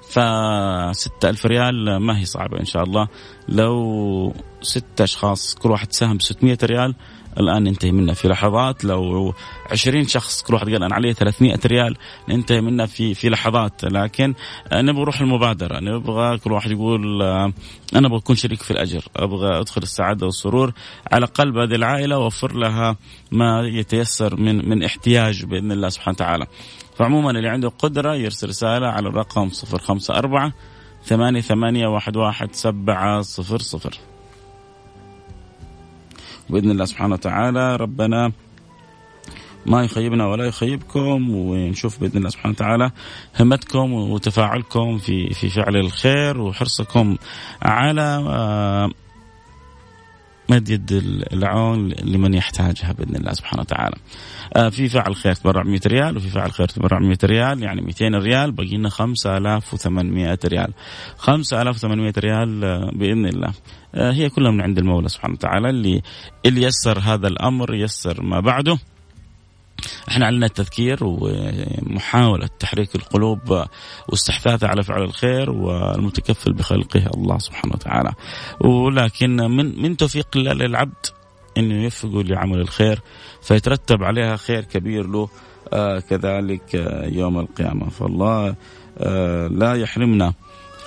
فستة 0.09 1.29
ألف 1.29 1.45
ريال 1.45 1.97
ما 1.97 2.19
هي 2.19 2.25
صعبة 2.25 2.59
إن 2.59 2.65
شاء 2.65 2.83
الله. 2.83 3.07
لو 3.49 4.33
ستة 4.61 5.03
أشخاص 5.03 5.55
كل 5.55 5.71
واحد 5.71 5.93
ساهم 5.93 6.17
ب 6.17 6.21
600 6.21 6.57
ريال 6.63 6.95
الآن 7.39 7.63
ننتهي 7.63 7.91
منها 7.91 8.13
في 8.13 8.27
لحظات. 8.27 8.85
لو 8.85 9.33
20 9.71 10.07
شخص 10.07 10.41
كل 10.43 10.53
واحد 10.53 10.69
قال 10.69 10.83
أنا 10.83 10.95
عليه 10.95 11.13
300 11.13 11.59
ريال 11.65 11.95
ننتهي 12.29 12.61
منها 12.61 12.85
في 12.85 13.13
في 13.13 13.29
لحظات. 13.29 13.83
لكن 13.83 14.33
نبغى 14.73 15.03
روح 15.03 15.21
المبادرة 15.21 15.79
نبغى 15.79 16.37
كل 16.37 16.51
واحد 16.51 16.71
يقول 16.71 17.21
أنا 17.95 18.07
أبغى 18.07 18.17
أكون 18.17 18.35
شريك 18.35 18.61
في 18.61 18.71
الأجر 18.71 19.03
أبغى 19.15 19.59
أدخل 19.59 19.81
السعادة 19.81 20.25
والسرور 20.25 20.73
على 21.11 21.25
قلب 21.25 21.57
هذه 21.57 21.75
العائلة 21.75 22.17
وأوفر 22.17 22.53
لها 22.53 22.95
ما 23.31 23.61
يتيسر 23.67 24.35
من 24.35 24.69
من 24.69 24.83
احتياج 24.83 25.45
بإذن 25.45 25.71
الله 25.71 25.89
سبحانه 25.89 26.15
وتعالى. 26.15 26.45
فعموما 26.97 27.31
اللي 27.31 27.49
عنده 27.49 27.69
قدرة 27.69 28.15
يرسل 28.15 28.49
رسالة 28.49 28.87
على 28.87 29.07
الرقم 29.07 29.49
054 29.73 30.51
ثمانية 31.05 31.41
ثمانية 31.41 31.87
واحد 31.87 32.17
واحد 32.17 32.55
سبعة 32.55 33.21
صفر 33.21 33.59
صفر. 33.59 33.97
بإذن 36.49 36.71
الله 36.71 36.85
سبحانه 36.85 37.13
وتعالى 37.13 37.75
ربنا 37.75 38.31
ما 39.65 39.83
يخيبنا 39.83 40.27
ولا 40.27 40.45
يخيبكم 40.45 41.29
ونشوف 41.29 41.99
بإذن 41.99 42.17
الله 42.17 42.29
سبحانه 42.29 42.55
وتعالى 42.55 42.91
همتكم 43.39 43.93
وتفاعلكم 43.93 44.97
في 44.97 45.33
في 45.33 45.49
فعل 45.49 45.75
الخير 45.75 46.41
وحرصكم 46.41 47.17
على 47.61 48.25
آه، 48.27 48.91
مد 50.49 50.69
يد 50.69 50.91
العون 51.33 51.89
لمن 52.03 52.33
يحتاجها 52.33 52.91
بإذن 52.91 53.15
الله 53.15 53.33
سبحانه 53.33 53.61
وتعالى. 53.61 53.95
آه، 54.55 54.69
في 54.69 54.89
فعل 54.89 55.15
خير 55.15 55.33
تبرع 55.33 55.63
100 55.63 55.79
ريال 55.87 56.17
وفي 56.17 56.29
فعل 56.29 56.51
خير 56.51 56.67
تبرع 56.67 56.99
100 56.99 57.17
ريال 57.23 57.63
يعني 57.63 57.81
200 57.81 58.15
ريال 58.15 58.51
باقي 58.51 58.77
لنا 58.77 58.89
5800 58.89 60.39
ريال. 60.45 60.73
5800 61.17 62.13
ريال 62.17 62.63
آه، 62.63 62.91
بإذن 62.93 63.25
الله. 63.25 63.51
آه، 63.95 64.11
هي 64.11 64.29
كلها 64.29 64.51
من 64.51 64.61
عند 64.61 64.77
المولى 64.77 65.09
سبحانه 65.09 65.33
وتعالى 65.33 65.69
اللي 65.69 66.01
اللي 66.45 66.61
يسر 66.63 66.99
هذا 66.99 67.27
الأمر 67.27 67.75
يسر 67.75 68.23
ما 68.23 68.39
بعده. 68.39 68.77
إحنا 70.09 70.25
علينا 70.25 70.45
التذكير 70.45 70.97
ومحاولة 71.01 72.49
تحريك 72.59 72.95
القلوب 72.95 73.65
واستحثاثها 74.09 74.69
على 74.69 74.83
فعل 74.83 75.03
الخير 75.03 75.49
والمتكفل 75.49 76.53
بخلقه 76.53 77.09
الله 77.15 77.37
سبحانه 77.37 77.73
وتعالى. 77.73 78.13
ولكن 78.61 79.35
من 79.35 79.81
من 79.81 79.97
توفيق 79.97 80.27
الله 80.35 80.53
للعبد 80.53 81.05
إنه 81.57 81.83
يوفقه 81.83 82.23
لعمل 82.23 82.59
الخير 82.59 83.01
فيترتب 83.41 84.03
عليها 84.03 84.35
خير 84.35 84.63
كبير 84.63 85.07
له 85.07 85.29
آه 85.73 85.99
كذلك 85.99 86.75
آه 86.75 87.05
يوم 87.07 87.39
القيامة. 87.39 87.89
فالله 87.89 88.55
آه 88.97 89.47
لا 89.47 89.73
يحرمنا 89.73 90.33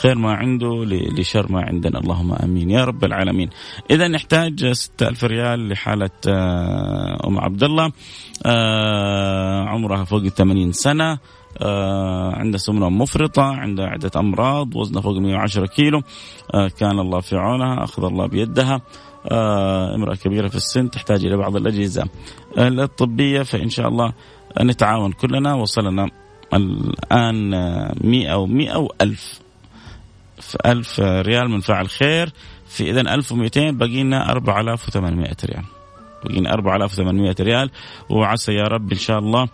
خير 0.02 0.18
ما 0.18 0.32
عنده 0.32 0.84
لشر 1.18 1.52
ما 1.52 1.62
عندنا. 1.62 1.98
اللهم 1.98 2.32
آمين. 2.32 2.70
يا 2.70 2.84
رب 2.84 3.04
العالمين. 3.04 3.50
إذا 3.90 4.08
نحتاج 4.08 4.72
6000 4.72 5.24
ريال 5.24 5.68
لحالة 5.68 6.10
آه، 6.28 7.26
أم 7.26 7.38
عبد 7.38 7.62
الله 7.64 7.92
آه، 8.46 9.64
عمرها 9.64 10.04
فوق 10.04 10.20
ال 10.20 10.34
80 10.34 10.72
سنة. 10.72 11.18
آه 11.62 12.32
عندها 12.34 12.58
سمنة 12.58 12.88
مفرطة 12.88 13.42
عندها 13.42 13.86
عدة 13.86 14.10
أمراض 14.16 14.76
وزنها 14.76 15.02
فوق 15.02 15.18
110 15.18 15.66
كيلو. 15.66 16.02
آه 16.54 16.68
كان 16.68 16.98
الله 16.98 17.20
في 17.20 17.36
عونها 17.36 17.84
أخذ 17.84 18.04
الله 18.04 18.26
بيدها. 18.26 18.80
آه 19.30 19.94
امرأة 19.94 20.14
كبيرة 20.14 20.48
في 20.48 20.56
السن 20.56 20.90
تحتاج 20.90 21.24
إلى 21.24 21.36
بعض 21.36 21.56
الأجهزة 21.56 22.04
الطبية 22.58 23.42
فإن 23.42 23.68
شاء 23.68 23.88
الله 23.88 24.12
نتعاون 24.60 25.12
كلنا. 25.12 25.54
وصلنا 25.54 26.10
الآن 26.54 27.50
100 28.04 28.28
أو 28.28 28.46
100 28.46 28.88
1000 30.66 30.66
ألف 30.66 31.00
ريال 31.00 31.50
من 31.50 31.60
فاعل 31.60 31.88
خير. 31.88 32.32
في 32.68 32.90
إذا 32.90 33.00
1200 33.00 33.70
باقي 33.70 34.02
لنا 34.02 34.32
4800 34.32 35.36
ريال. 35.44 35.64
بقينا 36.24 36.54
4800 36.54 37.34
ريال. 37.40 37.70
وعسى 38.10 38.52
يا 38.52 38.62
رب 38.62 38.92
إن 38.92 38.98
شاء 38.98 39.18
الله 39.18 39.48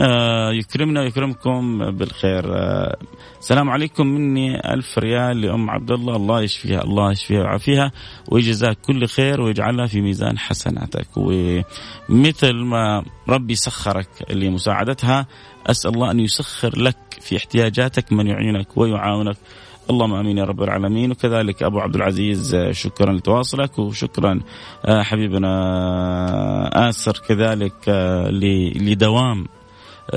آه، 0.00 0.50
يكرمنا 0.52 1.00
ويكرمكم 1.00 1.90
بالخير. 1.90 2.44
آه، 2.56 2.96
السلام 3.40 3.70
عليكم. 3.70 4.06
مني 4.06 4.72
ألف 4.74 4.98
ريال 4.98 5.40
لأم 5.40 5.70
عبد 5.70 5.90
الله 5.90 6.16
الله 6.16 6.42
يشفيها 6.42 6.84
الله 6.84 7.12
يشفيها 7.12 7.40
ويعافيها 7.40 7.92
ويجزاك 8.28 8.78
كل 8.82 9.06
خير 9.06 9.40
ويجعلها 9.40 9.86
في 9.86 10.00
ميزان 10.00 10.38
حسناتك. 10.38 11.08
ومثل 11.16 12.54
ما 12.54 13.04
ربي 13.28 13.54
سخرك 13.54 14.08
لمساعدتها 14.30 15.26
أسأل 15.66 15.94
الله 15.94 16.10
أن 16.10 16.20
يسخر 16.20 16.78
لك 16.78 16.96
في 17.20 17.36
احتياجاتك 17.36 18.12
من 18.12 18.26
يعينك 18.26 18.76
ويعاونك. 18.76 19.36
اللهم 19.90 20.14
آمين 20.14 20.38
يا 20.38 20.44
رب 20.44 20.62
العالمين. 20.62 21.10
وكذلك 21.10 21.62
أبو 21.62 21.80
عبد 21.80 21.94
العزيز 21.94 22.54
آه، 22.54 22.72
شكرا 22.72 23.12
لتواصلك 23.12 23.78
وشكرا 23.78 24.40
آه، 24.84 25.02
حبيبنا 25.02 25.48
آه، 26.74 26.88
آسر 26.88 27.20
كذلك 27.28 27.88
لدوام 28.80 29.46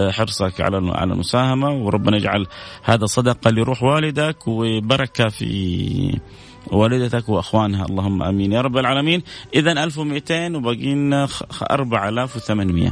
حرصك 0.10 0.62
على 0.62 0.92
على 0.96 1.14
المساهمة. 1.14 1.70
وربنا 1.72 2.18
يجعل 2.18 2.48
هذا 2.84 3.06
صدقة 3.06 3.52
لروح 3.52 3.84
والدك 3.84 4.48
وبركة 4.48 5.30
في 5.30 6.20
والدتك 6.72 7.30
وأخوانها. 7.30 7.86
اللهم 7.86 8.24
آمين 8.24 8.52
يا 8.52 8.62
رب 8.62 8.78
العالمين. 8.78 9.24
اذا 9.56 9.84
1200 9.84 10.56
وباقي 10.56 10.94
لنا 10.94 11.28
4800 11.72 12.92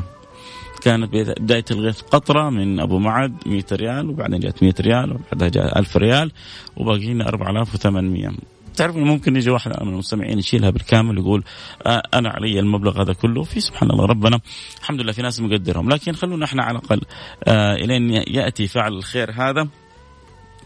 كانت 0.84 1.14
بداية 1.14 1.66
الغيث 1.72 2.02
قطرة 2.02 2.50
من 2.50 2.80
أبو 2.80 3.00
معد 3.00 3.34
100 3.46 3.64
ريال 3.72 4.10
وبعدين 4.10 4.40
جاءت 4.40 4.64
100 4.64 4.74
ريال 4.82 5.12
وبعدها 5.12 5.48
جاء 5.48 5.80
1000 5.80 5.98
ريال 5.98 6.32
وباقي 6.78 7.14
لنا 7.14 7.30
4800 7.30 8.32
تعرف 8.76 8.96
ممكن 8.96 9.36
يجي 9.36 9.50
واحد 9.50 9.84
من 9.84 9.90
المستمعين 9.90 10.40
يشيلها 10.40 10.70
بالكامل 10.70 11.18
يقول 11.18 11.44
آه 11.86 12.04
أنا 12.14 12.30
علي 12.30 12.60
المبلغ 12.60 13.02
هذا 13.02 13.14
كله 13.14 13.44
في 13.44 13.60
سبحان 13.60 13.92
الله 13.92 14.06
ربنا 14.06 14.40
الحمد 14.80 15.02
لله 15.02 15.12
في 15.12 15.22
ناس 15.22 15.42
مقدرهم. 15.42 15.90
لكن 15.90 16.14
خلونا 16.14 16.46
إحنا 16.46 16.64
على 16.64 16.78
الأقل 16.78 17.02
آه 17.44 17.76
إلين 17.76 18.10
يأتي 18.10 18.68
فعل 18.68 18.94
الخير 18.94 19.32
هذا 19.32 19.68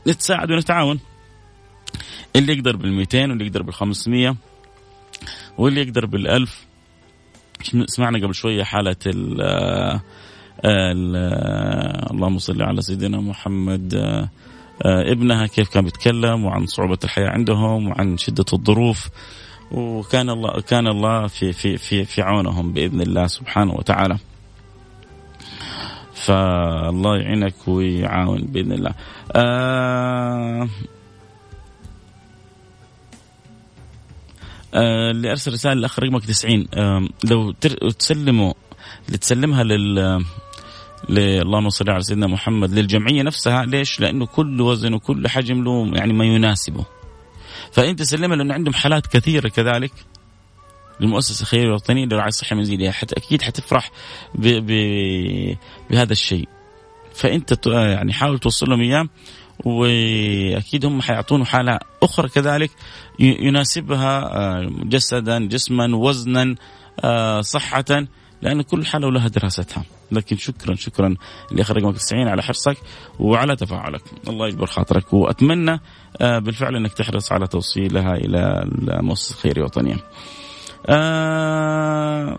نتساعد 0.07 0.51
ونتعاون. 0.51 0.99
اللي 2.35 2.53
يقدر 2.53 2.75
بال 2.75 2.93
200 2.93 3.21
واللي 3.21 3.45
يقدر 3.45 3.61
بال 3.61 3.73
500 3.73 4.35
واللي 5.57 5.81
يقدر 5.81 6.05
بالألف 6.05 6.66
سمعنا 7.87 8.17
قبل 8.17 8.33
شوية 8.33 8.63
حالة 8.63 8.95
ال 9.05 9.41
اللهم 12.11 12.37
صل 12.37 12.61
على 12.61 12.81
سيدنا 12.81 13.19
محمد 13.19 13.93
ابنها 14.85 15.47
كيف 15.47 15.69
كان 15.69 15.83
بيتكلم 15.83 16.45
وعن 16.45 16.65
صعوبة 16.65 16.97
الحياة 17.03 17.29
عندهم 17.29 17.87
وعن 17.87 18.17
شدة 18.17 18.45
الظروف 18.53 19.09
وكان 19.71 20.29
الله 20.29 20.61
كان 20.61 20.87
الله 20.87 21.27
في 21.27 21.53
في 21.53 21.77
في 21.77 22.05
في 22.05 22.21
عونهم 22.21 22.73
بإذن 22.73 23.01
الله 23.01 23.27
سبحانه 23.27 23.73
وتعالى. 23.73 24.17
فالله 26.13 27.17
يعينك 27.17 27.67
ويعاون 27.67 28.41
بإذن 28.41 28.71
الله. 28.71 28.93
آه 29.35 30.67
اللي 34.77 35.31
ارسل 35.31 35.53
رسالة 35.53 35.73
الاخ 35.73 35.99
رقمك 35.99 36.25
90 36.25 36.67
آه 36.73 37.07
لو 37.23 37.51
تسلموا 37.99 38.53
تسلمها 39.21 39.63
لل 39.63 40.23
اللهم 41.09 41.69
صل 41.69 41.89
على 41.89 42.03
سيدنا 42.03 42.27
محمد 42.27 42.71
للجمعية 42.73 43.23
نفسها. 43.23 43.65
ليش؟ 43.65 43.99
لأنه 43.99 44.25
كل 44.25 44.61
وزن 44.61 44.93
وكل 44.93 45.27
حجم 45.27 45.63
له 45.63 45.91
يعني 45.93 46.13
ما 46.13 46.25
يناسبه. 46.25 46.85
فانت 47.71 48.01
سلمها 48.03 48.37
لأنه 48.37 48.53
عندهم 48.53 48.73
حالات 48.73 49.07
كثيرة 49.07 49.47
كذلك. 49.49 49.91
للمؤسسه 50.99 51.41
الخيريه 51.41 51.65
الوطنيه 51.65 52.05
للرعايه 52.05 52.27
الصحيه 52.27 52.51
المنزليه 52.51 52.91
حتى 52.91 53.15
أكيد 53.17 53.41
حتفرح 53.41 53.91
ب 54.35 54.47
ب 54.47 54.71
بهذا 55.89 56.11
الشيء. 56.11 56.47
فإنت 57.13 57.67
يعني 57.67 58.13
حاول 58.13 58.39
توصل 58.39 58.69
لهم 58.69 58.81
إياه. 58.81 59.07
وأكيد 59.65 60.85
هم 60.85 61.01
حيعطونه 61.01 61.45
حالة 61.45 61.79
أخرى 62.03 62.29
كذلك 62.29 62.71
يناسبها 63.19 64.37
آه، 64.37 64.69
جسدا 64.83 65.47
جسما 65.47 65.95
وزنا 65.95 66.55
آه، 67.03 67.41
صحة 67.41 68.07
لأن 68.41 68.61
كل 68.61 68.85
حالة 68.85 69.07
ولها 69.07 69.27
دراستها. 69.27 69.83
لكن 70.11 70.37
شكرا 70.37 70.75
شكرا 70.75 71.15
لأخ 71.51 71.71
رقمك 71.71 71.95
90 71.97 72.27
على 72.27 72.43
حرصك 72.43 72.77
وعلى 73.19 73.55
تفاعلك. 73.55 74.01
الله 74.27 74.47
يجبر 74.47 74.65
خاطرك 74.65 75.13
وأتمنى 75.13 75.79
آه، 76.21 76.39
بالفعل 76.39 76.75
أنك 76.75 76.93
تحرص 76.93 77.31
على 77.31 77.47
توصيلها 77.47 78.13
إلى 78.13 78.69
المؤسسة 78.87 79.33
الخيرية 79.33 79.61
الوطنية. 79.61 79.97
آه 80.89 82.37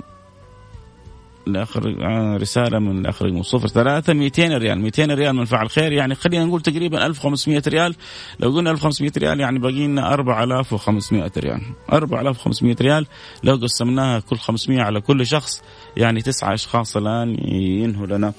لآخر 1.52 1.97
آه، 2.00 2.37
رسالة 2.37 2.78
من 2.78 2.99
الاخ 2.99 3.43
صفر 3.43 3.69
ثلاثة 3.69 4.12
200 4.12 4.59
ريال 4.59 4.81
200 4.81 5.14
ريال 5.14 5.37
من 5.37 5.45
فعل 5.45 5.71
خير. 5.71 5.93
يعني 5.93 6.14
خلينا 6.14 6.45
نقول 6.45 6.61
تقريبا 6.61 7.07
1500 7.07 7.62
ريال. 7.69 7.95
لو 8.40 8.50
قلنا 8.50 8.71
1500 8.71 9.12
ريال 9.19 9.40
يعني 9.40 9.59
باقي 9.59 9.87
لنا 9.87 10.14
4500 10.14 11.33
ريال. 11.38 11.61
4500 11.93 12.76
ريال 12.81 13.07
لو 13.43 13.57
قسمناها 13.57 14.21
كل 14.21 14.38
500 14.38 14.83
على 14.83 15.00
كل 15.00 15.26
شخص 15.26 15.62
يعني 15.97 16.23
تسعة 16.23 16.55
أشخاص 16.55 16.97
الآن 16.97 17.37
ينهوا 17.55 18.07
لنا 18.07 18.33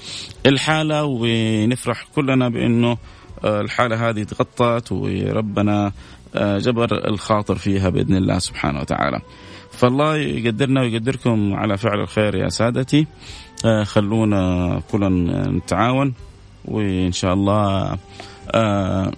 الحالة. 0.45 1.03
ونفرح 1.03 2.07
كلنا 2.15 2.49
بأنه 2.49 2.97
آه، 3.43 3.61
الحالة 3.61 4.09
هذه 4.09 4.23
تغطت 4.23 4.91
وربنا 4.91 5.91
آه، 6.35 6.57
جبر 6.57 7.07
الخاطر 7.07 7.55
فيها 7.55 7.89
بإذن 7.89 8.15
الله 8.15 8.39
سبحانه 8.39 8.79
وتعالى. 8.79 9.21
فالله 9.79 10.15
يقدرنا 10.15 10.81
ويقدركم 10.81 11.53
على 11.53 11.77
فعل 11.77 11.99
الخير 11.99 12.35
يا 12.35 12.49
سادتي. 12.49 13.07
آه، 13.65 13.83
خلونا 13.83 14.81
كلنا 14.91 15.49
نتعاون 15.49 16.13
وإن 16.65 17.11
شاء 17.11 17.33
الله 17.33 17.97
آه، 18.51 19.11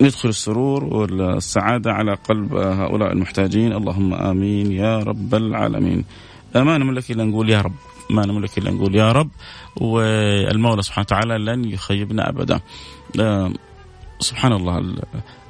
ندخل 0.00 0.28
السرور 0.28 0.84
والسعادة 0.84 1.92
على 1.92 2.14
قلب 2.14 2.54
هؤلاء 2.54 3.12
المحتاجين. 3.12 3.72
اللهم 3.72 4.14
آمين 4.14 4.72
يا 4.72 4.98
رب 4.98 5.34
العالمين. 5.34 6.04
ما 6.54 6.78
نملك 6.78 7.10
إلا 7.10 7.24
نقول 7.24 7.50
يا 7.50 7.60
رب. 7.60 7.74
ما 8.10 8.26
نملك 8.26 8.58
إلا 8.58 8.70
نقول 8.70 8.94
يا 8.94 9.12
رب. 9.12 9.30
والمولى 9.76 10.82
سبحانه 10.82 11.06
وتعالى 11.06 11.38
لن 11.38 11.64
يخيبنا 11.64 12.28
أبدا. 12.28 12.60
آه، 13.20 13.52
سبحان 14.20 14.52
الله 14.52 14.94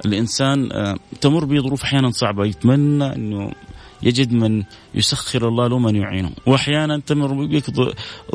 الإنسان 0.05 0.69
تمر 1.21 1.45
به 1.45 1.59
ظروف 1.59 1.83
أحيانا 1.83 2.11
صعبة. 2.11 2.45
يتمنى 2.45 3.15
إنه 3.15 3.51
يجد 4.03 4.33
من 4.33 4.63
يسخر 4.95 5.47
الله 5.47 5.67
له 5.67 5.79
من 5.79 5.95
يعينه. 5.95 6.31
وأحيانا 6.45 6.99
تمر 6.99 7.45
بك 7.45 7.63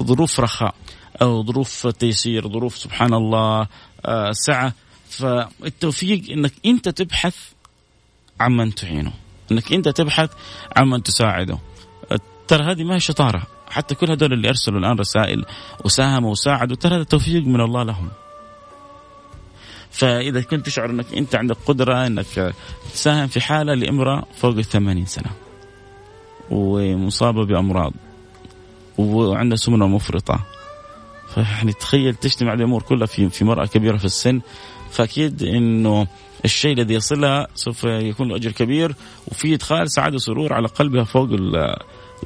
ظروف 0.01 0.41
رخاء 0.41 0.75
أو 1.23 1.45
ظروف 1.45 1.87
تيسير 1.87 2.49
ظروف 2.49 2.79
سبحان 2.79 3.15
الله 3.15 3.67
آه، 4.07 4.33
سعة. 4.33 4.73
فالتوفيق 5.11 6.31
إنك 6.31 6.53
أنت 6.67 6.89
تبحث 6.89 7.37
عن 8.41 8.53
من 8.53 8.75
تعينه. 8.75 9.13
إنك 9.53 9.73
أنت 9.73 9.89
تبحث 9.89 10.31
عن 10.77 10.89
من 10.89 11.03
تساعده. 11.03 11.59
ترى 12.49 12.65
هذه 12.65 12.85
ما 12.85 12.95
هي 12.95 13.01
شطارة. 13.01 13.43
حتى 13.71 13.95
كل 13.95 14.11
هذول 14.11 14.33
اللي 14.33 14.49
أرسلوا 14.49 14.79
الآن 14.79 14.99
رسائل 14.99 15.45
وساهموا 15.85 16.31
وساعدوا 16.31 16.77
ترى 16.77 16.97
هذا 16.97 17.05
توفيق 17.05 17.43
من 17.47 17.61
الله 17.61 17.83
لهم. 17.83 18.09
فإذا 19.91 20.41
كنت 20.41 20.67
تشعر 20.67 20.91
إنك 20.91 21.15
أنت 21.15 21.35
عندك 21.35 21.57
قدرة 21.67 22.07
إنك 22.07 22.55
تساهم 22.95 23.27
في 23.27 23.41
حالة 23.41 23.75
لإمرأة 23.75 24.27
فوق 24.37 24.57
الثمانين 24.57 25.07
سنة. 25.07 25.46
ومصابة 26.51 27.45
بأمراض 27.45 27.93
وعندها 28.99 29.57
سمنة 29.57 29.87
مفرطة. 29.87 30.41
فيعني 31.35 31.73
تخيل 31.73 32.15
تجتمع 32.15 32.53
الأمور 32.53 32.83
كلها 32.83 33.07
في 33.07 33.29
في 33.29 33.45
مرأة 33.45 33.67
كبيرة 33.67 33.97
في 33.97 34.05
السن. 34.05 34.41
فأكيد 34.91 35.43
إنه 35.43 36.07
الشيء 36.45 36.73
الذي 36.73 36.95
يصلها 36.95 37.47
سوف 37.55 37.85
يكون 37.85 38.29
له 38.29 38.37
أجر 38.37 38.53
كبير 38.53 38.95
وفي 39.29 39.55
إدخال 39.55 39.91
سعاده 39.91 40.15
وسرور 40.15 40.53
على 40.53 40.69
قلبها 40.69 41.05
فوق 41.05 41.29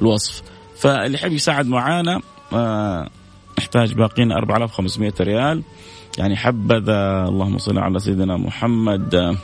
الوصف. 0.01 0.43
فاللي 0.77 1.17
يحب 1.17 1.31
يساعد 1.31 1.67
معانا 1.67 2.21
نحتاج 3.59 3.93
باقينا 3.93 4.37
4500 4.37 5.13
ريال. 5.21 5.63
يعني 6.17 6.35
حبذا 6.35 7.25
اللهم 7.27 7.57
صل 7.57 7.77
على 7.77 7.99
سيدنا 7.99 8.37
محمد. 8.37 9.37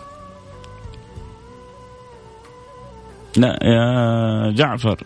لا 3.37 3.59
يا 3.63 4.51
جعفر 4.51 5.03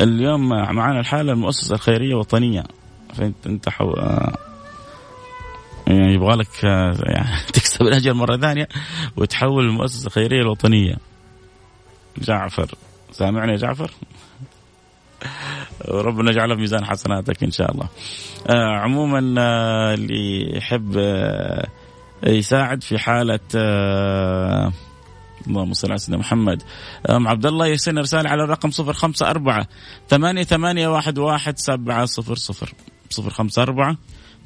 اليوم 0.00 0.48
معنا 0.48 1.00
الحالة 1.00 1.32
المؤسسة 1.32 1.74
الخيرية 1.74 2.08
الوطنية 2.08 2.64
فانت 3.14 3.46
أنت 3.46 3.68
حو... 3.68 3.94
يعني 5.86 6.14
يبغى 6.14 6.36
لك 6.36 6.64
يعني 6.64 7.36
تكسب 7.54 7.82
الأجر 7.82 8.14
مرة 8.14 8.36
ثانية 8.36 8.68
وتحول 9.16 9.64
المؤسسة 9.64 10.06
الخيرية 10.06 10.40
الوطنيه 10.40 10.96
جعفر 12.18 12.74
سامعني 13.12 13.52
يا 13.52 13.56
جعفر؟ 13.56 13.90
وربنا 15.88 16.30
يجعله 16.30 16.54
في 16.54 16.60
ميزان 16.60 16.84
حسناتك 16.84 17.42
إن 17.42 17.50
شاء 17.50 17.72
الله. 17.72 17.88
آه 18.48 18.76
عموما 18.76 19.34
آه 19.38 19.94
اللي 19.94 20.56
يحب 20.56 20.96
آه 20.98 21.68
يساعد 22.26 22.82
في 22.82 22.98
حالة 22.98 23.40
آه 23.56 24.72
اللهم 25.46 25.72
صل 25.72 25.88
على 25.88 25.98
سيدنا 25.98 26.18
محمد. 26.18 26.62
أم 27.10 27.28
عبد 27.28 27.46
الله 27.46 27.66
يرسلنا 27.66 28.00
رساله 28.00 28.30
على 28.30 28.44
الرقم 28.44 28.70
054 28.70 29.66
ثمانية 30.08 30.42
ثمانية 30.42 30.88
واحد 30.88 31.18
واحد 31.18 31.58
سبعة 31.58 32.04
صفر 32.04 32.34
صفر. 32.34 32.74
صفر 33.10 33.30
خمسة 33.30 33.62
أربعة 33.62 33.96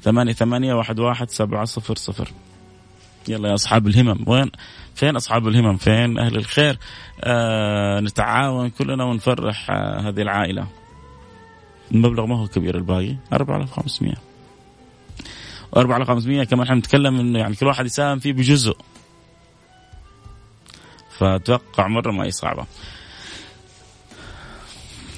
ثمانية 0.03 0.33
ثمانية 0.33 0.75
واحد 0.75 1.01
واحد 1.01 1.31
سبعة 1.31 1.65
صفر 1.65 1.97
صفر. 1.97 2.29
يلا 3.29 3.49
يا 3.49 3.55
أصحاب 3.55 3.87
الهمم. 3.87 4.25
وين 4.27 4.51
فين 4.95 5.17
أصحاب 5.17 5.49
الهمم؟ 5.49 5.77
فين 5.77 6.19
أهل 6.19 6.37
الخير؟ 6.37 6.79
آه 7.25 8.01
نتعاون 8.01 8.71
كلنا 8.71 9.05
ونفرح 9.05 9.71
آه 9.71 10.09
هذه 10.09 10.23
العائلة. 10.23 10.67
المبلغ 11.93 12.27
ما 12.27 12.39
هو 12.39 12.47
كبير 12.47 12.77
الباقي؟ 12.77 13.17
4500 13.33 14.15
و4500 15.77 16.49
كمان 16.49 16.63
إحنا 16.63 16.75
بنتكلم 16.75 17.21
إنه 17.21 17.39
يعني 17.39 17.55
كل 17.55 17.67
واحد 17.67 17.87
يساهم 17.87 18.19
فيه 18.19 18.33
بجزء. 18.33 18.77
فأتوقع 21.19 21.87
مرة 21.87 22.13
ما 22.13 22.25
هي 22.25 22.31
صعبة. 22.31 22.67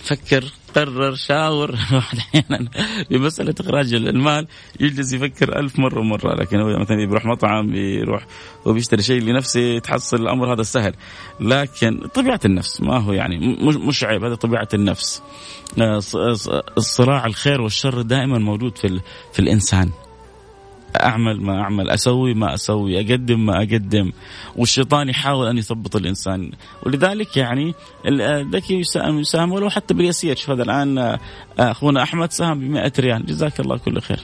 فكر 0.04 0.44
قرر 0.74 1.14
شاور. 1.14 1.70
الواحد 1.90 2.18
أحيانا 2.18 2.70
بمسألة 3.10 3.54
إخراج 3.60 3.94
المال 3.94 4.46
يجلس 4.80 5.12
يفكر 5.12 5.58
ألف 5.58 5.78
مرة 5.78 6.00
ومرة. 6.00 6.34
لكن 6.34 6.60
هو 6.60 6.78
مثلا 6.78 6.96
بيروح 6.96 7.24
مطعم 7.24 7.66
بيروح 7.70 8.26
وبيشتري 8.64 9.02
شيء 9.02 9.22
لنفسه 9.22 9.78
تحصل 9.78 10.22
الأمر 10.22 10.52
هذا 10.52 10.62
سهل. 10.62 10.94
لكن 11.40 12.00
طبيعة 12.14 12.40
النفس 12.44 12.80
ما 12.80 12.98
هو 12.98 13.12
يعني 13.12 13.38
مش 13.38 13.74
مش 13.74 14.04
عيب 14.04 14.24
هذا 14.24 14.34
طبيعة 14.34 14.68
النفس. 14.74 15.22
آه، 15.78 16.00
الصراع 16.78 17.26
الخير 17.26 17.60
والشر 17.60 18.02
دائما 18.02 18.38
موجود 18.38 18.78
في 18.78 19.00
في 19.32 19.38
الإنسان. 19.38 19.90
أعمل 20.96 21.40
ما 21.40 21.60
أعمل 21.60 21.90
أسوي 21.90 22.34
ما 22.34 22.54
أسوي 22.54 23.00
أقدم 23.00 23.46
ما 23.46 23.56
أقدم 23.58 24.12
والشيطان 24.56 25.08
يحاول 25.08 25.46
أن 25.46 25.58
يثبط 25.58 25.96
الإنسان. 25.96 26.50
ولذلك 26.82 27.36
يعني 27.36 27.74
الذكي 28.06 28.74
يساهم 28.74 29.18
يساهم 29.18 29.52
ولو 29.52 29.70
حتى 29.70 29.94
باليسير 29.94 30.36
شوف 30.36 30.50
هذا 30.50 30.62
الآن 30.62 30.98
آه، 30.98 31.18
أخونا 31.58 32.02
أحمد 32.02 32.32
ساهم 32.32 32.58
ب 32.58 32.62
100 32.62 32.92
ريال. 32.98 33.26
جزاك 33.26 33.60
الله 33.60 33.78
كل 33.78 34.00
خير. 34.00 34.20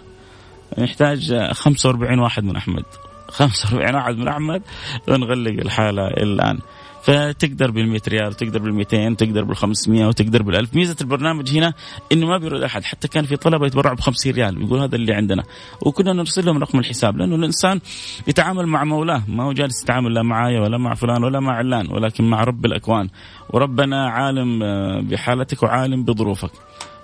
يحتاج 0.79 1.51
45 1.53 2.19
واحد 2.19 2.45
من 2.45 2.57
أحمد. 2.57 2.85
45 3.29 3.95
واحد 3.95 4.17
من 4.17 4.29
أحمد. 4.29 4.63
ونغلق 5.09 5.61
الحالة 5.61 6.07
الآن. 6.07 6.59
فتقدر 7.05 7.71
بال 7.71 7.89
100 7.89 8.01
ريال 8.09 8.35
تقدر 8.35 8.59
بال 8.59 8.75
200 8.75 9.15
تقدر 9.15 9.45
بال 9.45 9.57
500 9.57 10.07
وتقدر 10.07 10.43
بال 10.43 10.57
1000 10.57 10.75
ميزة 10.75 10.97
البرنامج 11.01 11.57
هنا 11.57 11.75
إنه 12.13 12.27
ما 12.27 12.39
بيرد 12.39 12.63
أحد. 12.63 12.85
حتى 12.85 13.09
كان 13.09 13.25
في 13.25 13.37
طلبة 13.37 13.67
يتبرعوا 13.67 13.97
ب 13.97 14.01
50 14.01 14.33
ريال 14.33 14.59
ويقول 14.59 14.79
هذا 14.79 14.97
اللي 14.97 15.15
عندنا. 15.15 15.43
وكنا 15.81 16.13
نرسل 16.13 16.47
لهم 16.47 16.59
رقم 16.59 16.79
الحساب 16.79 17.17
لأنه 17.17 17.37
الإنسان 17.37 17.81
يتعامل 18.29 18.67
مع 18.67 18.85
مولاه. 18.85 19.23
ما 19.29 19.45
هو 19.45 19.53
جالس 19.53 19.83
يتعامل 19.83 20.15
لا 20.15 20.23
معايا 20.23 20.61
ولا 20.61 20.79
مع 20.79 20.95
فلان 20.95 21.25
ولا 21.25 21.41
مع 21.41 21.53
علان 21.53 21.93
ولكن 21.93 22.25
مع 22.25 22.45
رب 22.45 22.67
الأكوان. 22.67 23.09
وربنا 23.51 24.09
عالم 24.11 24.63
آه، 24.63 25.01
بحالتك 25.01 25.63
وعالم 25.63 26.05
بظروفك. 26.05 26.53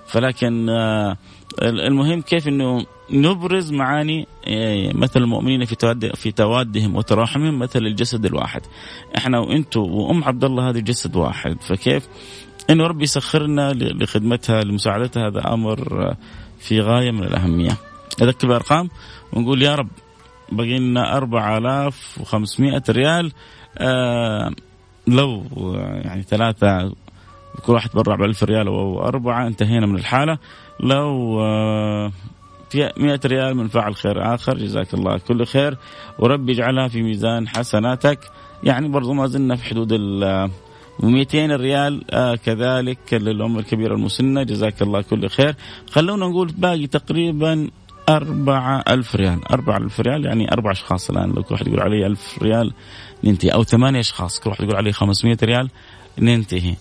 فلكن 0.07 0.69
آه، 0.69 1.17
المهم 1.61 2.21
كيف 2.21 2.47
إنه 2.47 2.85
نبرز 3.09 3.71
معاني 3.71 4.27
آه، 4.47 4.91
مثل 4.93 5.19
المؤمنين 5.19 5.65
في 5.65 6.11
في 6.15 6.31
توادهم 6.31 6.95
وتراحمهم 6.95 7.59
مثل 7.59 7.79
الجسد 7.79 8.25
الواحد. 8.25 8.61
إحنا 9.17 9.39
وأنتم 9.39 9.81
وأم 9.81 10.23
عبد 10.23 10.43
الله 10.43 10.69
هذه 10.69 10.79
جسد 10.79 11.15
واحد 11.15 11.61
فكيف؟ 11.61 12.07
إنه 12.69 12.87
ربي 12.87 13.03
يسخرنا 13.03 13.73
لخدمتها 13.73 14.63
لمساعدتها 14.63 15.27
هذا 15.27 15.53
أمر 15.53 16.13
في 16.59 16.81
غاية 16.81 17.11
من 17.11 17.23
الأهمية. 17.23 17.77
أذكر 18.21 18.47
بأرقام 18.47 18.89
ونقول 19.33 19.61
يا 19.61 19.75
رب 19.75 19.89
بقي 20.51 20.79
لنا 20.79 21.17
4500 21.17 22.83
ريال 22.89 23.31
آه 23.77 24.51
لو 25.07 25.45
يعني 26.03 26.23
ثلاثة 26.23 26.93
كل 27.65 27.73
واحد 27.73 27.89
برع 27.93 28.15
ب 28.15 28.23
1000 28.23 28.43
ريال 28.43 28.67
أو 28.67 29.03
أربعة 29.03 29.47
انتهينا 29.47 29.85
من 29.85 29.95
الحالة. 29.95 30.37
لو 30.81 31.41
آه 31.41 32.11
في 32.69 32.91
100 32.97 33.19
ريال 33.25 33.55
من 33.55 33.67
فعل 33.67 33.95
خير 33.95 34.35
آخر 34.35 34.57
جزاك 34.57 34.93
الله 34.93 35.17
كل 35.17 35.45
خير. 35.45 35.77
وربي 36.19 36.51
يجعلها 36.51 36.87
في 36.87 37.01
ميزان 37.01 37.47
حسناتك. 37.47 38.19
يعني 38.63 38.87
برضو 38.87 39.13
ما 39.13 39.27
زلنا 39.27 39.55
في 39.55 39.63
حدود 39.63 39.91
ال 39.91 40.49
200 40.99 41.55
ريال 41.55 42.03
آه 42.11 42.35
كذلك 42.35 43.13
للأم 43.13 43.59
الكبيرة 43.59 43.95
المسنة. 43.95 44.43
جزاك 44.43 44.81
الله 44.81 45.01
كل 45.01 45.29
خير. 45.29 45.55
خلونا 45.91 46.27
نقول 46.27 46.51
باقي 46.57 46.87
تقريبا 46.87 47.69
أربعة 48.09 48.83
ألف 48.87 49.15
ريال. 49.15 49.47
أربعة 49.51 49.77
ألف 49.77 49.99
ريال 49.99 50.25
يعني 50.25 50.51
أربع 50.51 50.71
أشخاص 50.71 51.09
الآن. 51.09 51.29
لو 51.31 51.43
كل 51.43 51.53
واحد 51.53 51.67
يقول 51.67 51.79
علي 51.79 52.07
ألف 52.07 52.43
ريال 52.43 52.73
ننتهي. 53.23 53.49
أو 53.49 53.63
ثمانية 53.63 53.99
أشخاص. 53.99 54.39
كل 54.39 54.49
واحد 54.49 54.63
يقول 54.63 54.75
علي 54.75 54.91
500 54.91 55.37
ريال 55.43 55.69
ننتهي. 56.19 56.75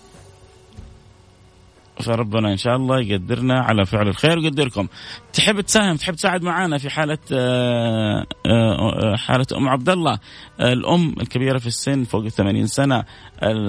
فربنا 2.00 2.52
إن 2.52 2.56
شاء 2.56 2.76
الله 2.76 3.00
يقدرنا 3.00 3.60
على 3.60 3.86
فعل 3.86 4.08
الخير 4.08 4.38
ويقدركم. 4.38 4.88
تحب 5.32 5.60
تساهم؟ 5.60 5.96
تحب 5.96 6.14
تساعد 6.14 6.42
معنا 6.42 6.78
في 6.78 6.90
حالة 6.90 7.18
آه، 7.32 8.26
آه، 8.46 9.16
حالة 9.16 9.46
أم 9.56 9.68
عبد 9.68 9.88
الله؟ 9.88 10.18
الأم 10.60 11.14
الكبيرة 11.20 11.58
في 11.58 11.66
السن 11.66 12.04
فوق 12.04 12.24
ال 12.24 12.30
80 12.30 12.66
سنه 12.66 13.04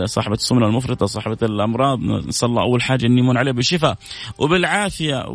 صاحبة 0.06 0.34
السمنة 0.34 0.68
المفرطة 0.68 1.06
صاحبة 1.06 1.38
الأمراض 1.44 2.00
نسأل 2.00 2.50
الله 2.50 2.62
أول 2.62 2.82
حاجة 2.82 3.06
ان 3.06 3.18
يمن 3.18 3.38
عليها 3.38 3.54
بالشفاء 3.54 3.98
وبالعافية 4.38 5.26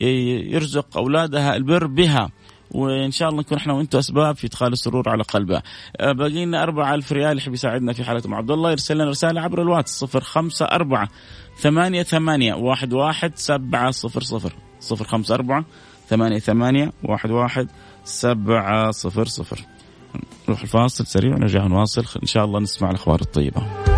ويرزق 0.00 0.96
أولادها 0.96 1.56
البر 1.56 1.86
بها. 1.86 2.30
وإن 2.70 3.10
شاء 3.10 3.28
الله 3.28 3.40
نكون 3.40 3.58
إحنا 3.58 3.72
وأنتم 3.72 3.98
أسباب 3.98 4.36
في 4.36 4.46
إدخال 4.46 4.72
السرور 4.72 5.08
على 5.08 5.22
قلبها. 5.22 5.62
آه، 6.00 6.12
باقي 6.12 6.44
لنا 6.44 6.62
4000 6.62 7.12
ريال 7.12 7.38
يحب 7.38 7.54
يساعدنا 7.54 7.92
في 7.92 8.04
حالة 8.04 8.22
أم 8.26 8.34
عبد 8.34 8.50
الله 8.50 8.70
يرسل 8.70 8.94
لنا 8.94 9.10
رسالة 9.10 9.40
عبر 9.40 9.62
الواتس 9.62 10.04
054 10.04 11.08
ثمانية 11.58 12.02
ثمانية 12.02 12.54
واحد 12.54 12.92
واحد 12.92 13.32
سبعة 13.38 13.90
صفر 13.90 14.20
صفر 14.20 14.52
صفر. 14.80 15.04
خمسة 15.04 15.34
أربعة 15.34 15.64
ثمانية 16.08 16.38
ثمانية 16.38 16.92
واحد 17.04 17.30
واحد 17.30 17.68
سبعة 18.04 18.90
صفر 18.90 19.24
صفر. 19.24 19.60
نروح 20.48 20.62
الفاصل 20.62 21.06
سريع 21.06 21.34
ونرجع 21.34 21.66
نواصل. 21.66 22.04
إن 22.22 22.26
شاء 22.26 22.44
الله 22.44 22.60
نسمع 22.60 22.90
الأخبار 22.90 23.20
الطيبة. 23.20 23.97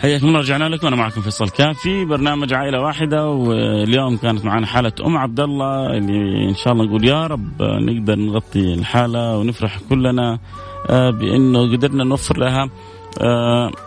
حياكم 0.00 0.26
الله 0.28 0.40
رجعنا 0.40 0.64
لكم. 0.68 0.86
أنا 0.86 0.96
معكم 0.96 1.20
فيصل 1.20 1.48
كافي 1.50 2.04
برنامج 2.04 2.54
عائلة 2.54 2.80
واحدة 2.80 3.28
واليوم 3.28 4.16
كانت 4.16 4.44
معنا 4.44 4.66
حالة 4.66 4.92
أم 5.06 5.16
عبد 5.16 5.40
الله 5.40 5.86
اللي 5.96 6.48
إن 6.48 6.54
شاء 6.54 6.72
الله 6.72 6.84
نقول 6.84 7.04
يا 7.04 7.26
رب 7.26 7.62
نقدر 7.62 8.16
نغطي 8.18 8.74
الحالة 8.74 9.38
ونفرح 9.38 9.78
كلنا 9.88 10.38
آه، 10.90 11.10
بأنه 11.10 11.72
قدرنا 11.72 12.04
نوفر 12.04 12.38
لها 12.38 12.70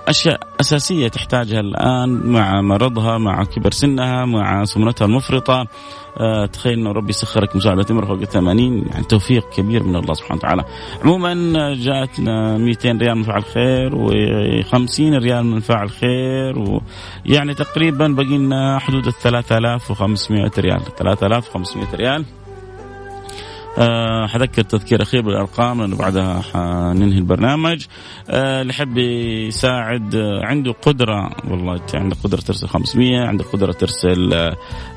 أشياء 0.07 0.39
أساسية 0.61 1.07
تحتاجها 1.07 1.59
الآن 1.59 2.09
مع 2.09 2.61
مرضها 2.61 3.17
مع 3.17 3.43
كبر 3.43 3.71
سنها 3.71 4.25
مع 4.25 4.63
سمنتها 4.65 5.05
المفرطة. 5.05 5.67
آه، 6.17 6.45
تخيل 6.45 6.73
إنه 6.73 6.91
ربي 6.91 7.13
سخرك 7.13 7.55
مساعدة 7.55 7.85
امراه 7.91 8.07
فوق 8.07 8.17
ال 8.17 8.27
80 8.27 8.85
يعني 8.91 9.03
توفيق 9.03 9.49
كبير 9.49 9.83
من 9.83 9.95
الله 9.95 10.13
سبحانه 10.13 10.39
وتعالى. 10.39 10.63
عموما 11.03 11.33
جاتنا 11.73 12.57
200 12.57 12.97
ريال 12.97 13.15
من 13.15 13.23
فعل 13.23 13.43
خير 13.43 13.91
و50 13.91 14.99
ريال 14.99 15.45
من 15.45 15.59
فاعل 15.59 15.89
خير 15.89 16.59
ويعني 17.25 17.53
تقريبا 17.53 18.07
بقي 18.07 18.37
لنا 18.37 18.79
حدود 18.79 19.07
ال 19.07 19.13
3500 19.13 20.51
ريال. 20.57 20.81
3500 20.97 21.95
ريال. 21.95 22.25
أه 23.77 24.27
حذكر 24.27 24.61
تذكير 24.61 25.01
أخير 25.01 25.21
بالأرقام 25.21 25.81
لأنه 25.81 25.97
بعدها 25.97 26.41
حننهي 26.41 27.17
البرنامج. 27.17 27.85
أه 28.29 28.61
اللي 28.61 28.73
يحب 28.73 28.97
يساعد 29.47 30.15
أه 30.15 30.41
عنده 30.43 30.71
قدرة 30.71 31.29
والله 31.47 31.81
عندك 31.93 32.17
قدرة 32.23 32.41
ترسل 32.41 32.67
500 32.67 33.19
عندك 33.19 33.45
قدرة 33.45 33.71
ترسل 33.71 34.33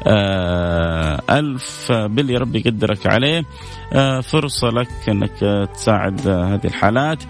أه 0.06 1.20
1000 1.30 1.92
باللي 1.92 2.36
ربي 2.36 2.58
يقدرك 2.58 3.06
عليه. 3.06 3.44
أه 3.92 4.20
فرصة 4.20 4.68
لك 4.68 5.08
إنك 5.08 5.68
تساعد 5.74 6.28
هذه 6.28 6.66
الحالات. 6.66 7.22
آه 7.22 7.26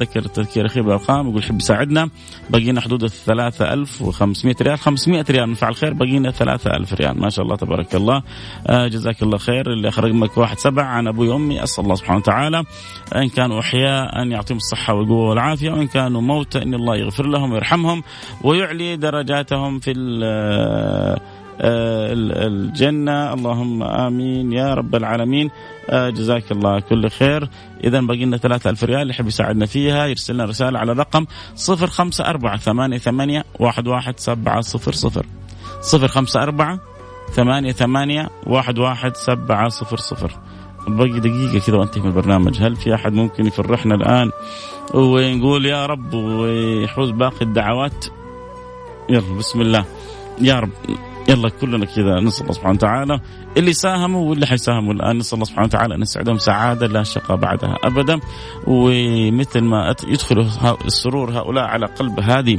ذكر 0.00 0.20
التذكير 0.20 0.64
الأخير 0.64 0.82
بالأرقام 0.82 1.28
يقول 1.28 1.42
يحب 1.42 1.56
يساعدنا. 1.56 2.08
بقينا 2.50 2.80
حدود 2.80 3.02
ال 3.02 3.10
3500 3.10 4.56
ريال. 4.62 4.78
500 4.78 5.24
ريال 5.30 5.46
من 5.46 5.54
فعل 5.54 5.74
خير 5.74 5.92
بقينا 5.92 6.30
3000 6.30 6.94
ريال. 6.94 7.20
ما 7.20 7.30
شاء 7.30 7.44
الله 7.44 7.56
تبارك 7.56 7.94
الله. 7.94 8.22
آه 8.66 8.88
جزاك 8.88 9.22
الله 9.22 9.38
خير. 9.38 9.72
اللي 9.72 9.88
أخرج 9.88 10.10
رقمك 10.10 10.38
واحد 10.38 10.58
سبع. 10.58 10.82
عن 10.82 11.06
أبوي 11.06 11.28
وامي 11.28 11.62
أسأل 11.62 11.84
الله 11.84 11.94
سبحانه 11.94 12.18
وتعالى. 12.18 12.64
إن 13.16 13.28
كانوا 13.28 13.60
أحياء 13.60 14.22
أن 14.22 14.32
يعطيهم 14.32 14.56
الصحة 14.56 14.94
والقوة 14.94 15.28
والعافية 15.28 15.70
وإن 15.70 15.86
كانوا 15.86 16.20
موتى 16.20 16.62
إن 16.62 16.74
الله 16.74 16.96
يغفر 16.96 17.26
لهم 17.26 17.52
ويرحمهم 17.52 18.02
ويعلي 18.44 18.96
درجاتهم 18.96 19.78
في 19.78 19.92
آه، 21.60 22.12
الجنة. 22.12 23.32
اللهم 23.34 23.82
آمين. 23.82 24.52
يا 24.52 24.74
رب 24.74 24.94
العالمين. 24.94 25.50
آه، 25.90 26.10
جزاك 26.10 26.52
الله 26.52 26.80
كل 26.80 27.10
خير. 27.10 27.48
إذا 27.84 28.00
باقي 28.00 28.24
لنا 28.24 28.36
ثلاثة 28.36 28.70
ألف 28.70 28.84
ريال 28.84 29.02
اللي 29.02 29.10
يحب 29.10 29.26
يساعدنا 29.26 29.66
فيها 29.66 30.06
يرسل 30.06 30.34
لنا 30.34 30.44
رسالة 30.44 30.78
على 30.78 30.92
رقم 30.92 31.26
صفر 31.54 31.86
خمسة 31.86 32.24
أربعة 32.24 32.56
ثمانية 32.56 32.98
ثمانية 32.98 33.44
واحد 33.60 33.88
واحد 33.88 34.20
سبعة 34.20 34.60
صفر 34.60 34.92
صفر. 34.92 35.26
صفر 35.80 36.08
خمسة 36.08 36.42
أربعة 36.42 36.80
ثمانية 37.32 37.72
ثمانية 37.72 38.28
واحد 38.46 38.78
واحد 38.78 39.16
سبعة 39.16 39.68
صفر 39.68 39.96
صفر. 39.96 40.32
باقي 40.88 41.20
دقيقة 41.20 41.66
كذا 41.66 41.76
وأنتهي 41.76 42.00
من 42.00 42.08
البرنامج. 42.08 42.62
هل 42.62 42.76
في 42.76 42.94
أحد 42.94 43.12
ممكن 43.12 43.46
يفرحنا 43.46 43.94
الآن؟ 43.94 44.30
ونقول 44.94 45.66
يا 45.66 45.86
رب 45.86 46.14
ويحوز 46.14 47.10
باقي 47.10 47.42
الدعوات. 47.42 48.06
يلا 49.10 49.38
بسم 49.38 49.60
الله. 49.60 49.84
يا 50.40 50.60
رب. 50.60 50.70
يلا 51.28 51.48
كلنا 51.48 51.84
كذا 51.84 52.20
نسأل 52.20 52.42
الله 52.42 52.52
سبحانه 52.52 52.74
وتعالى. 52.74 53.20
اللي 53.56 53.72
ساهموا 53.72 54.30
واللي 54.30 54.46
حيساهموا 54.46 54.92
الآن 54.92 55.18
نسأل 55.18 55.34
الله 55.34 55.44
سبحانه 55.44 55.66
وتعالى 55.66 55.94
أن 55.94 56.02
يسعدهم 56.02 56.38
سعادة 56.38 56.86
لا 56.86 57.02
شقاء 57.02 57.36
بعدها 57.36 57.76
أبدا. 57.84 58.20
ومثل 58.66 59.60
ما 59.60 59.94
يدخل 60.06 60.48
السرور 60.84 61.30
هؤلاء 61.30 61.64
على 61.64 61.86
قلب 61.86 62.20
هذه 62.20 62.58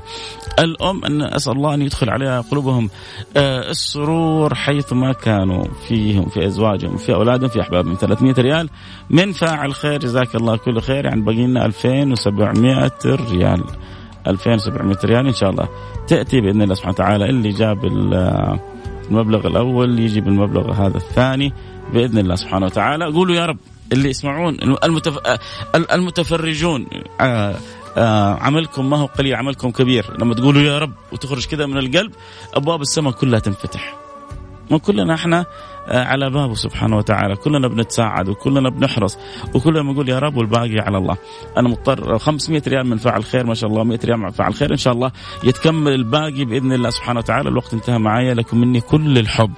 الأم 0.60 1.06
أن 1.06 1.22
أسأل 1.22 1.54
الله 1.54 1.74
أن 1.74 1.82
يدخل 1.82 2.10
عليها 2.10 2.42
قلوبهم 2.42 2.90
آه، 3.38 3.70
السرور 3.70 4.56
حيث 4.56 4.94
ما 4.94 5.14
كانوا 5.14 5.66
فيهم 5.88 6.30
في 6.30 6.46
أزواجهم 6.46 6.98
في 6.98 7.14
أولادهم 7.14 7.50
في 7.50 7.62
أحبابهم. 7.62 7.96
300 7.96 8.34
ريال 8.34 8.70
من 9.10 9.32
فاعل 9.32 9.74
خير. 9.74 10.00
جزاك 10.00 10.36
الله 10.36 10.58
كل 10.58 10.82
خير. 10.82 11.06
يعني 11.06 11.22
باقي 11.22 11.48
لنا 11.48 11.66
2700 11.66 12.92
ريال. 13.06 13.64
2700 14.28 14.98
ريال. 15.06 15.28
إن 15.28 15.34
شاء 15.34 15.50
الله 15.50 15.70
تأتي 16.08 16.42
بإذن 16.42 16.62
الله 16.62 16.76
سبحانه 16.76 16.94
وتعالى. 16.94 17.26
اللي 17.26 17.50
جاب 17.50 17.86
المبلغ 17.86 19.48
الأول 19.48 20.00
يجي 20.00 20.22
بالمبلغ 20.22 20.72
هذا 20.72 20.98
الثاني 20.98 21.54
بإذن 21.94 22.18
الله 22.18 22.36
سبحانه 22.36 22.66
وتعالى. 22.66 23.06
قولوا 23.06 23.36
يا 23.36 23.46
رب 23.46 23.58
اللي 23.94 24.10
يسمعون 24.10 24.58
المتف... 24.84 25.18
المتفرجون 25.76 26.88
آه 27.22 27.56
آه 27.98 28.34
عملكم 28.34 28.90
ما 28.90 28.98
هو 28.98 29.06
قليل 29.06 29.36
عملكم 29.36 29.72
كبير. 29.72 30.06
لما 30.20 30.34
تقولوا 30.34 30.62
يا 30.62 30.80
رب 30.80 30.94
وتخرج 31.12 31.46
كذا 31.46 31.66
من 31.66 31.78
القلب 31.78 32.12
أبواب 32.54 32.82
السماء 32.82 33.14
كلها 33.14 33.40
تنفتح. 33.40 33.96
وكلنا 34.72 35.14
إحنا 35.14 35.46
آه، 35.88 36.04
على 36.04 36.30
بابه 36.30 36.54
سبحانه 36.54 36.98
وتعالى. 36.98 37.36
كلنا 37.36 37.68
بنتساعد 37.68 38.30
وكلنا 38.30 38.70
بنحرص. 38.70 39.18
وكلنا 39.56 39.82
بنقول 39.82 40.10
يا 40.10 40.20
رب 40.20 40.38
والباقي 40.38 40.80
على 40.80 40.98
الله. 40.98 41.18
أنا 41.58 41.70
مضطر 41.70 42.18
500 42.18 42.62
ريال 42.68 42.88
من 42.88 42.98
فعل 42.98 43.24
خير 43.24 43.46
ما 43.46 43.54
شاء 43.54 43.70
الله 43.70 43.84
100 43.84 44.00
ريال 44.06 44.18
من 44.20 44.30
فعل 44.30 44.54
خير 44.54 44.72
إن 44.72 44.78
شاء 44.78 44.94
الله 44.94 45.12
يتكمل 45.44 45.94
الباقي 45.94 46.46
بإذن 46.46 46.74
الله 46.74 46.90
سبحانه 46.90 47.20
وتعالى. 47.20 47.50
الوقت 47.50 47.74
انتهى 47.74 47.98
معي 47.98 48.34
لكم 48.34 48.58
مني 48.58 48.82
كل 48.82 49.18
الحب. 49.18 49.52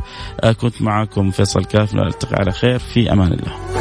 آه، 0.43 0.51
كنت 0.51 0.81
معكم 0.81 1.31
فيصل 1.31 1.65
كاف 1.65 1.95
نلتقي 1.95 2.35
على 2.35 2.51
خير. 2.51 2.79
في 2.79 3.11
أمان 3.11 3.33
الله. 3.33 3.80